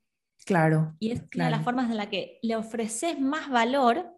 Claro. 0.45 0.95
Y 1.01 1.11
es 1.11 1.23
una 1.35 1.47
de 1.47 1.51
las 1.51 1.65
formas 1.65 1.91
en 1.91 1.97
la 1.97 2.09
que 2.09 2.39
le 2.43 2.55
ofreces 2.55 3.19
más 3.19 3.51
valor, 3.51 4.16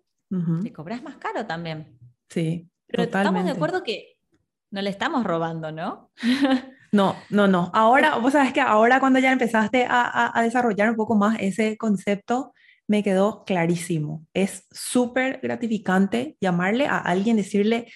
te 0.62 0.72
cobras 0.72 1.02
más 1.02 1.16
caro 1.16 1.46
también. 1.46 1.98
Sí. 2.28 2.68
Pero 2.86 3.04
estamos 3.04 3.44
de 3.44 3.50
acuerdo 3.50 3.82
que 3.82 4.16
no 4.70 4.82
le 4.82 4.90
estamos 4.90 5.24
robando, 5.24 5.72
¿no? 5.72 6.10
No, 6.90 7.16
no, 7.28 7.46
no. 7.46 7.70
Ahora, 7.74 8.16
vos 8.16 8.32
sabes 8.32 8.54
que 8.54 8.62
ahora 8.62 8.98
cuando 8.98 9.18
ya 9.18 9.30
empezaste 9.30 9.84
a, 9.86 10.32
a 10.34 10.42
desarrollar 10.42 10.88
un 10.88 10.96
poco 10.96 11.16
más 11.16 11.36
ese 11.38 11.76
concepto, 11.76 12.54
me 12.86 13.02
quedó 13.02 13.44
clarísimo. 13.44 14.26
Es 14.32 14.66
súper 14.70 15.38
gratificante 15.42 16.38
llamarle 16.40 16.86
a 16.86 16.96
alguien, 16.96 17.36
decirle, 17.36 17.92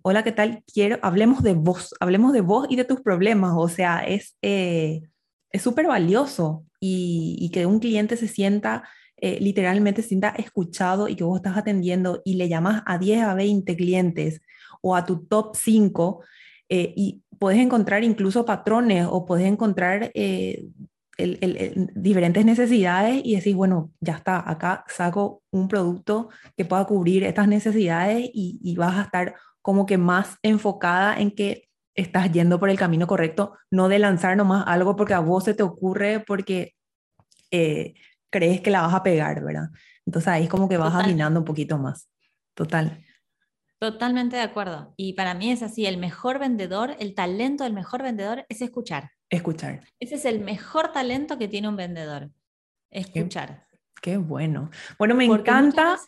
hola, 0.00 0.24
¿qué 0.24 0.32
tal? 0.32 0.64
Quiero, 0.72 0.98
hablemos 1.02 1.42
de 1.42 1.52
vos, 1.52 1.94
hablemos 2.00 2.32
de 2.32 2.40
vos 2.40 2.66
y 2.70 2.76
de 2.76 2.86
tus 2.86 3.02
problemas. 3.02 3.52
O 3.58 3.68
sea, 3.68 3.98
es 3.98 4.38
eh, 4.40 5.02
es 5.52 5.62
súper 5.62 5.86
valioso 5.86 6.64
y, 6.80 7.50
que 7.52 7.66
un 7.66 7.80
cliente 7.80 8.16
se 8.16 8.28
sienta, 8.28 8.88
eh, 9.20 9.38
literalmente 9.40 10.02
sienta 10.02 10.30
escuchado 10.30 11.08
y 11.08 11.16
que 11.16 11.24
vos 11.24 11.36
estás 11.38 11.56
atendiendo 11.56 12.22
y 12.24 12.34
le 12.34 12.48
llamas 12.48 12.82
a 12.86 12.98
10 12.98 13.22
a 13.22 13.34
20 13.34 13.76
clientes 13.76 14.40
o 14.82 14.96
a 14.96 15.04
tu 15.04 15.24
top 15.26 15.56
5 15.56 16.22
eh, 16.68 16.92
y 16.96 17.22
puedes 17.38 17.60
encontrar 17.60 18.04
incluso 18.04 18.44
patrones 18.44 19.06
o 19.10 19.26
puedes 19.26 19.46
encontrar 19.46 20.12
diferentes 21.94 22.44
necesidades 22.44 23.20
y 23.24 23.34
decir, 23.34 23.54
bueno, 23.54 23.90
ya 24.00 24.14
está, 24.14 24.48
acá 24.48 24.84
saco 24.88 25.42
un 25.50 25.68
producto 25.68 26.28
que 26.56 26.64
pueda 26.64 26.84
cubrir 26.86 27.24
estas 27.24 27.48
necesidades 27.48 28.30
y, 28.32 28.74
vas 28.76 28.96
a 28.96 29.02
estar 29.02 29.34
como 29.62 29.86
que 29.86 29.98
más 29.98 30.38
enfocada 30.42 31.18
en 31.20 31.30
que 31.30 31.68
estás 31.94 32.30
yendo 32.32 32.58
por 32.58 32.70
el 32.70 32.78
camino 32.78 33.06
correcto, 33.06 33.54
no 33.70 33.88
de 33.88 33.98
lanzar 33.98 34.36
nomás 34.36 34.64
algo 34.66 34.96
porque 34.96 35.14
a 35.14 35.20
vos 35.20 35.44
se 35.44 35.54
te 35.54 35.62
ocurre 35.62 36.20
porque 36.20 36.74
eh, 37.50 37.94
crees 38.30 38.60
que 38.60 38.70
la 38.70 38.82
vas 38.82 38.94
a 38.94 39.02
pegar, 39.02 39.42
¿verdad? 39.44 39.68
Entonces 40.06 40.28
ahí 40.28 40.44
es 40.44 40.48
como 40.48 40.68
que 40.68 40.76
vas 40.76 40.94
afinando 40.94 41.40
un 41.40 41.44
poquito 41.44 41.78
más. 41.78 42.08
Total. 42.54 43.04
Totalmente 43.78 44.36
de 44.36 44.42
acuerdo. 44.42 44.92
Y 44.96 45.14
para 45.14 45.34
mí 45.34 45.50
es 45.50 45.62
así, 45.62 45.86
el 45.86 45.96
mejor 45.96 46.38
vendedor, 46.38 46.96
el 46.98 47.14
talento 47.14 47.64
del 47.64 47.72
mejor 47.72 48.02
vendedor 48.02 48.44
es 48.48 48.60
escuchar. 48.60 49.10
Escuchar. 49.30 49.80
Ese 49.98 50.16
es 50.16 50.24
el 50.24 50.40
mejor 50.40 50.92
talento 50.92 51.38
que 51.38 51.48
tiene 51.48 51.68
un 51.68 51.76
vendedor. 51.76 52.30
Escuchar. 52.90 53.66
Qué, 54.02 54.16
bueno. 54.16 54.70
Bueno, 54.98 55.14
me 55.14 55.24
encanta. 55.24 55.98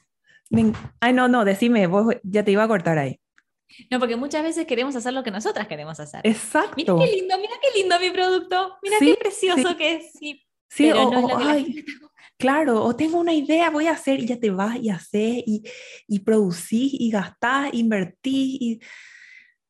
Ay, 1.00 1.12
no, 1.12 1.28
no, 1.28 1.44
decime, 1.44 1.87
vos 1.87 2.14
ya 2.22 2.44
te 2.44 2.50
iba 2.50 2.64
a 2.64 2.68
cortar 2.68 2.98
ahí. 2.98 3.18
No, 3.90 3.98
porque 3.98 4.16
muchas 4.16 4.42
veces 4.42 4.66
queremos 4.66 4.94
hacer 4.96 5.14
lo 5.14 5.22
que 5.22 5.30
nosotras 5.30 5.66
queremos 5.66 5.98
hacer. 5.98 6.20
Exacto. 6.24 6.74
Mira 6.76 6.94
qué 6.98 7.16
lindo, 7.16 7.38
mira 7.38 7.54
qué 7.62 7.80
lindo 7.80 7.98
mi 7.98 8.11
producto, 8.11 8.76
mira 8.82 8.96
qué 8.98 9.16
precioso 9.18 9.76
que 9.76 9.94
es. 9.94 10.12
Sí, 10.12 10.44
sí 10.68 10.90
claro, 12.42 12.83
o 12.83 12.96
tengo 12.96 13.20
una 13.20 13.33
idea, 13.33 13.70
voy 13.70 13.87
a 13.87 13.92
hacer, 13.92 14.18
y 14.18 14.26
ya 14.26 14.37
te 14.37 14.50
vas 14.50 14.76
y 14.76 14.90
haces, 14.90 15.44
y, 15.46 15.62
y 16.09 16.18
producís, 16.18 16.92
y 16.92 17.09
gastás, 17.09 17.72
invertís, 17.72 18.61
y 18.61 18.81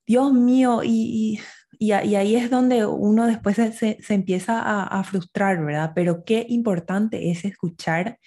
Dios 0.07 0.33
mío, 0.33 0.81
y 0.83 1.39
y, 1.83 1.91
ahí 1.91 2.37
es 2.37 2.49
donde 2.49 2.87
uno 2.87 3.27
después 3.27 3.57
se, 3.57 3.99
empieza 4.09 4.61
a, 4.85 5.03
frustrar, 5.03 5.65
¿verdad? 5.65 5.91
Pero 5.97 6.25
qué 6.25 6.47
importante 6.49 7.33
es 7.33 7.45
escuchar 7.45 8.21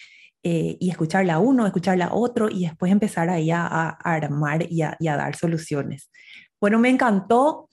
eh, 0.44 0.76
y 0.78 0.90
escucharle 0.90 1.32
a 1.32 1.40
uno, 1.40 1.66
escucharle 1.66 2.04
a 2.04 2.14
otro 2.14 2.50
y 2.50 2.66
después 2.66 2.92
empezar 2.92 3.30
ahí 3.30 3.52
a, 3.52 3.90
armar 3.90 4.68
y 4.70 4.82
a, 4.82 4.98
dar 5.00 5.38
soluciones. 5.38 6.12
Bueno, 6.60 6.80
me 6.80 6.90
encantó, 6.90 7.70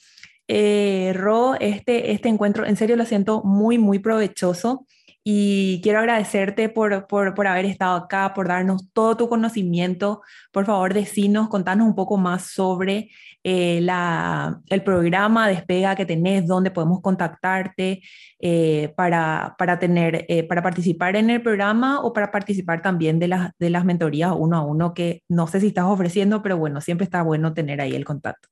eh, 0.46 1.12
Ro, 1.16 1.56
este, 1.58 2.12
este 2.12 2.28
encuentro, 2.28 2.64
en 2.64 2.76
serio 2.76 2.94
lo 2.94 3.04
siento 3.04 3.42
muy, 3.42 3.76
muy 3.76 3.98
provechoso 3.98 4.86
y 5.24 5.80
quiero 5.82 6.00
agradecerte 6.00 6.68
por, 6.68 7.06
por, 7.06 7.34
por, 7.34 7.46
haber 7.46 7.64
estado 7.64 7.96
acá, 7.96 8.34
por 8.34 8.48
darnos 8.48 8.90
todo 8.92 9.16
tu 9.16 9.28
conocimiento. 9.28 10.22
Por 10.50 10.66
favor, 10.66 10.94
decinos, 10.94 11.48
contanos 11.48 11.86
un 11.86 11.94
poco 11.94 12.16
más 12.16 12.46
sobre 12.46 13.10
eh, 13.44 13.80
la, 13.82 14.60
el 14.68 14.82
programa 14.82 15.48
Despega 15.48 15.94
que 15.94 16.06
tenés, 16.06 16.46
dónde 16.46 16.70
podemos 16.72 17.00
contactarte 17.00 18.02
eh, 18.40 18.92
para, 18.96 19.54
para, 19.58 19.78
tener, 19.78 20.26
eh, 20.28 20.42
para 20.44 20.62
participar 20.62 21.14
en 21.16 21.30
el 21.30 21.42
programa 21.42 22.00
o 22.00 22.12
para 22.12 22.32
participar 22.32 22.82
también 22.82 23.18
de, 23.20 23.28
las 23.28 23.50
de 23.58 23.70
las 23.70 23.84
mentorías 23.84 24.32
uno 24.36 24.56
a 24.56 24.62
uno 24.62 24.94
que 24.94 25.22
no 25.28 25.46
sé 25.46 25.60
si 25.60 25.68
estás 25.68 25.84
ofreciendo, 25.84 26.42
pero 26.42 26.56
bueno, 26.56 26.80
siempre 26.80 27.04
está 27.04 27.22
bueno 27.22 27.54
tener 27.54 27.80
ahí 27.80 27.94
el 27.94 28.04
contacto. 28.04 28.48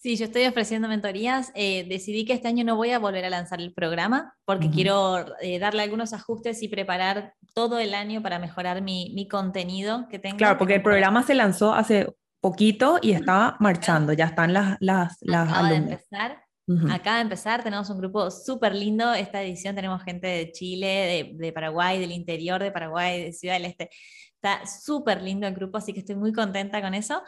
Sí, 0.00 0.16
yo 0.16 0.26
estoy 0.26 0.46
ofreciendo 0.46 0.86
mentorías. 0.86 1.50
Eh, 1.56 1.84
decidí 1.88 2.24
que 2.24 2.32
este 2.32 2.46
año 2.46 2.62
no 2.64 2.76
voy 2.76 2.92
a 2.92 3.00
volver 3.00 3.24
a 3.24 3.30
lanzar 3.30 3.60
el 3.60 3.74
programa 3.74 4.32
porque 4.44 4.70
quiero 4.70 5.24
eh, 5.40 5.58
darle 5.58 5.82
algunos 5.82 6.12
ajustes 6.12 6.62
y 6.62 6.68
preparar 6.68 7.34
todo 7.52 7.80
el 7.80 7.92
año 7.94 8.22
para 8.22 8.38
mejorar 8.38 8.80
mi, 8.80 9.12
mi 9.16 9.26
contenido 9.26 10.06
que 10.08 10.20
tengo. 10.20 10.36
Claro, 10.36 10.56
porque 10.56 10.76
el 10.76 10.82
programa 10.82 11.24
se 11.24 11.34
lanzó 11.34 11.74
hace 11.74 12.06
poquito 12.40 13.00
y 13.02 13.10
está 13.10 13.56
marchando, 13.58 14.12
ya 14.12 14.26
están 14.26 14.52
las, 14.52 14.76
las, 14.78 15.16
las 15.20 15.48
Acaba 15.48 15.70
de 15.70 15.76
empezar. 15.76 16.42
Acaba 16.90 17.16
de 17.16 17.22
empezar, 17.22 17.64
tenemos 17.64 17.90
un 17.90 17.98
grupo 17.98 18.30
súper 18.30 18.76
lindo. 18.76 19.12
Esta 19.14 19.42
edición 19.42 19.74
tenemos 19.74 20.04
gente 20.04 20.28
de 20.28 20.52
Chile, 20.52 20.86
de, 20.86 21.44
de, 21.44 21.52
Paraguay, 21.52 21.98
del 21.98 22.12
interior 22.12 22.62
de 22.62 22.70
Paraguay, 22.70 23.24
de 23.24 23.32
Ciudad 23.32 23.54
del 23.54 23.64
Este. 23.64 23.90
Está 24.34 24.64
súper 24.64 25.22
lindo 25.22 25.48
el 25.48 25.54
grupo, 25.54 25.78
así 25.78 25.92
que 25.92 26.00
estoy 26.00 26.14
muy 26.14 26.32
contenta 26.32 26.80
con 26.80 26.94
eso 26.94 27.20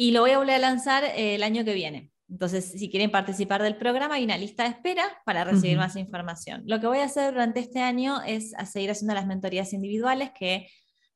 y 0.00 0.12
lo 0.12 0.22
voy 0.22 0.30
a 0.30 0.38
volver 0.38 0.54
a 0.54 0.58
lanzar 0.58 1.04
eh, 1.04 1.34
el 1.34 1.42
año 1.42 1.62
que 1.62 1.74
viene. 1.74 2.10
Entonces, 2.26 2.64
si 2.64 2.88
quieren 2.88 3.10
participar 3.10 3.62
del 3.62 3.76
programa, 3.76 4.14
hay 4.14 4.24
una 4.24 4.38
lista 4.38 4.62
de 4.62 4.70
espera 4.70 5.04
para 5.26 5.44
recibir 5.44 5.76
más 5.76 5.94
información. 5.94 6.62
Lo 6.64 6.80
que 6.80 6.86
voy 6.86 7.00
a 7.00 7.04
hacer 7.04 7.34
durante 7.34 7.60
este 7.60 7.80
año 7.80 8.22
es 8.22 8.54
seguir 8.72 8.90
haciendo 8.90 9.12
las 9.12 9.26
mentorías 9.26 9.74
individuales, 9.74 10.30
que 10.34 10.68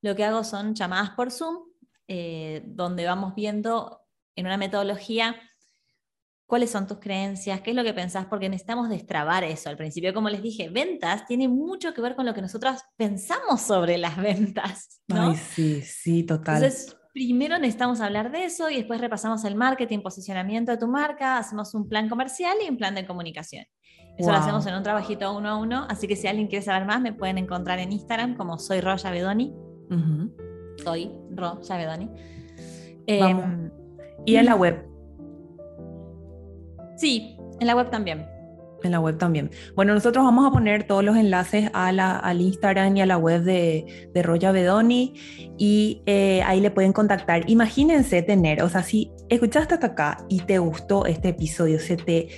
lo 0.02 0.14
que 0.14 0.24
hago 0.24 0.44
son 0.44 0.74
llamadas 0.74 1.12
por 1.16 1.30
Zoom, 1.30 1.60
eh, 2.08 2.62
donde 2.66 3.06
vamos 3.06 3.34
viendo 3.34 4.02
en 4.36 4.44
una 4.44 4.58
metodología 4.58 5.34
cuáles 6.44 6.70
son 6.70 6.86
tus 6.86 6.98
creencias, 6.98 7.62
qué 7.62 7.70
es 7.70 7.76
lo 7.76 7.84
que 7.84 7.94
pensás, 7.94 8.26
porque 8.26 8.50
necesitamos 8.50 8.90
destrabar 8.90 9.44
eso. 9.44 9.70
Al 9.70 9.78
principio, 9.78 10.12
como 10.12 10.28
les 10.28 10.42
dije, 10.42 10.68
ventas 10.68 11.26
tiene 11.26 11.48
mucho 11.48 11.94
que 11.94 12.02
ver 12.02 12.14
con 12.14 12.26
lo 12.26 12.34
que 12.34 12.42
nosotros 12.42 12.82
pensamos 12.96 13.62
sobre 13.62 13.96
las 13.96 14.18
ventas. 14.18 15.00
¿no? 15.08 15.30
Ay, 15.30 15.36
sí, 15.36 15.80
sí, 15.80 16.24
total. 16.24 16.56
Entonces, 16.56 16.94
primero 17.14 17.56
necesitamos 17.58 18.00
hablar 18.00 18.32
de 18.32 18.44
eso 18.44 18.68
y 18.68 18.76
después 18.76 19.00
repasamos 19.00 19.44
el 19.44 19.54
marketing, 19.54 20.00
posicionamiento 20.00 20.72
de 20.72 20.78
tu 20.78 20.88
marca, 20.88 21.38
hacemos 21.38 21.72
un 21.74 21.88
plan 21.88 22.08
comercial 22.08 22.56
y 22.62 22.68
un 22.68 22.76
plan 22.76 22.94
de 22.94 23.06
comunicación. 23.06 23.64
Eso 24.18 24.30
lo 24.30 24.36
hacemos 24.36 24.66
en 24.66 24.74
un 24.74 24.82
trabajito 24.82 25.36
uno 25.36 25.48
a 25.48 25.56
uno, 25.56 25.86
así 25.88 26.06
que 26.06 26.14
si 26.16 26.26
alguien 26.26 26.48
quiere 26.48 26.64
saber 26.64 26.86
más, 26.86 27.00
me 27.00 27.12
pueden 27.12 27.38
encontrar 27.38 27.78
en 27.78 27.92
Instagram 27.92 28.36
como 28.36 28.58
soy 28.58 28.80
Ro 28.80 28.96
Yavedoni. 28.96 29.54
Soy 30.82 31.10
Ro 31.30 31.60
Yavedoni. 31.62 32.10
Em, 33.06 33.70
y 34.24 34.36
en 34.36 34.46
la 34.46 34.56
web. 34.56 34.86
Sí, 36.96 37.36
En 37.60 37.68
la 37.68 37.76
web 37.76 37.90
también. 37.90 38.26
En 38.84 38.92
la 38.92 39.00
web 39.00 39.16
también. 39.16 39.50
Bueno, 39.74 39.94
nosotros 39.94 40.24
vamos 40.24 40.46
a 40.46 40.50
poner 40.50 40.86
todos 40.86 41.02
los 41.02 41.16
enlaces 41.16 41.70
a 41.72 41.90
la, 41.90 42.18
al 42.18 42.40
Instagram 42.40 42.96
y 42.96 43.00
a 43.00 43.06
la 43.06 43.16
web 43.16 43.42
de, 43.42 44.10
de 44.12 44.22
Roya 44.22 44.52
Bedoni 44.52 45.14
y 45.56 46.02
eh, 46.06 46.42
ahí 46.44 46.60
le 46.60 46.70
pueden 46.70 46.92
contactar. 46.92 47.48
Imagínense 47.48 48.22
tener, 48.22 48.62
o 48.62 48.68
sea, 48.68 48.82
si 48.82 49.10
escuchaste 49.28 49.74
hasta 49.74 49.86
acá 49.88 50.18
y 50.28 50.40
te 50.40 50.58
gustó 50.58 51.06
este 51.06 51.30
episodio, 51.30 51.78
se 51.78 51.96
te 51.96 52.28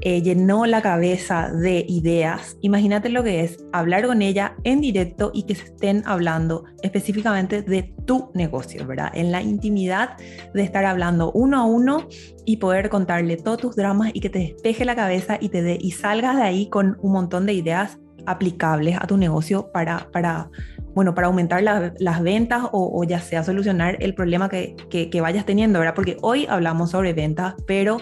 eh, 0.00 0.22
llenó 0.22 0.66
la 0.66 0.82
cabeza 0.82 1.50
de 1.50 1.84
ideas, 1.88 2.56
imagínate 2.60 3.08
lo 3.08 3.22
que 3.22 3.42
es 3.42 3.64
hablar 3.72 4.06
con 4.06 4.22
ella 4.22 4.56
en 4.64 4.80
directo 4.80 5.30
y 5.34 5.44
que 5.44 5.54
se 5.54 5.64
estén 5.64 6.02
hablando 6.06 6.64
específicamente 6.82 7.62
de 7.62 7.94
tu 8.04 8.30
negocio, 8.34 8.86
¿verdad? 8.86 9.10
En 9.14 9.32
la 9.32 9.42
intimidad 9.42 10.16
de 10.52 10.62
estar 10.62 10.84
hablando 10.84 11.32
uno 11.32 11.58
a 11.58 11.64
uno 11.64 12.08
y 12.44 12.58
poder 12.58 12.88
contarle 12.88 13.36
todos 13.36 13.58
tus 13.58 13.76
dramas 13.76 14.10
y 14.14 14.20
que 14.20 14.30
te 14.30 14.38
despeje 14.40 14.84
la 14.84 14.96
cabeza 14.96 15.38
y 15.40 15.48
te 15.48 15.62
dé 15.62 15.78
y 15.80 15.92
salgas 15.92 16.36
de 16.36 16.42
ahí 16.42 16.68
con 16.68 16.98
un 17.00 17.12
montón 17.12 17.46
de 17.46 17.54
ideas 17.54 17.98
aplicables 18.26 18.96
a 19.00 19.06
tu 19.06 19.16
negocio 19.16 19.70
para, 19.72 20.08
para 20.10 20.50
bueno, 20.94 21.14
para 21.14 21.26
aumentar 21.26 21.62
las 21.62 22.22
ventas 22.22 22.62
o, 22.72 23.04
ya 23.04 23.20
sea 23.20 23.42
solucionar 23.42 23.96
el 24.00 24.14
problema 24.14 24.48
que, 24.48 24.76
que, 24.88 25.20
vayas 25.20 25.44
teniendo, 25.44 25.78
¿verdad? 25.78 25.94
Porque 25.94 26.16
hoy 26.22 26.46
hablamos 26.48 26.90
sobre 26.90 27.12
ventas, 27.12 27.54
pero 27.66 27.98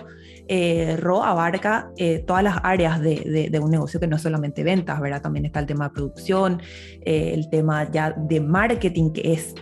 eh, 0.49 0.97
RO 0.99 1.23
abarca 1.23 1.91
eh, 1.97 2.19
todas 2.27 2.43
las 2.43 2.57
áreas 2.63 3.01
de, 3.01 3.49
de, 3.51 3.59
un 3.59 3.71
negocio 3.71 3.99
que 3.99 4.07
no 4.07 4.17
es 4.17 4.23
solamente 4.23 4.63
ventas, 4.63 5.01
¿verdad? 5.01 5.23
También 5.23 5.47
está 5.47 5.61
el 5.61 5.67
tema 5.67 5.89
de 5.89 5.95
producción, 5.95 6.61
eh, 7.05 7.33
el 7.35 7.49
tema 7.49 7.91
ya 7.91 8.11
de 8.13 8.41
marketing, 8.41 9.13
que 9.13 9.33
es 9.33 9.55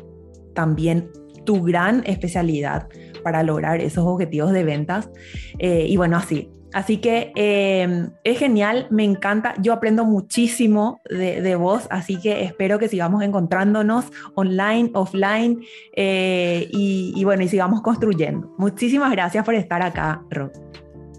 también 0.54 1.10
tu 1.44 1.62
gran 1.62 2.02
especialidad 2.06 2.88
para 3.22 3.42
lograr 3.42 3.80
esos 3.80 4.04
objetivos 4.04 4.52
de 4.52 4.64
ventas. 4.64 5.10
y 5.58 5.96
bueno, 5.96 6.16
así, 6.16 6.50
Así 6.72 6.98
que 6.98 7.32
em, 7.34 8.10
es 8.22 8.38
genial, 8.38 8.86
me 8.90 9.04
encanta, 9.04 9.54
yo 9.60 9.72
aprendo 9.72 10.04
muchísimo 10.04 11.00
de, 11.08 11.56
vos, 11.56 11.86
así 11.90 12.20
que 12.20 12.44
espero 12.44 12.78
que 12.78 12.88
sigamos 12.88 13.22
encontrándonos 13.22 14.06
online, 14.34 14.90
offline 14.94 15.60
eh, 15.96 16.68
y, 16.70 17.24
bueno, 17.24 17.42
y 17.42 17.48
sigamos 17.48 17.82
construyendo. 17.82 18.54
Muchísimas 18.58 19.10
gracias 19.10 19.44
por 19.44 19.54
estar 19.54 19.82
acá, 19.82 20.22
Ro. 20.30 20.50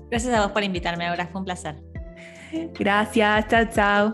Gracias 0.10 0.34
a 0.34 0.42
vos 0.42 0.52
por 0.52 0.64
invitarme, 0.64 1.08
ahora 1.08 1.28
fue 1.28 1.40
un 1.40 1.46
placer. 1.46 1.76
Gracias, 2.78 3.48
chao, 3.48 3.66
chao. 3.74 4.14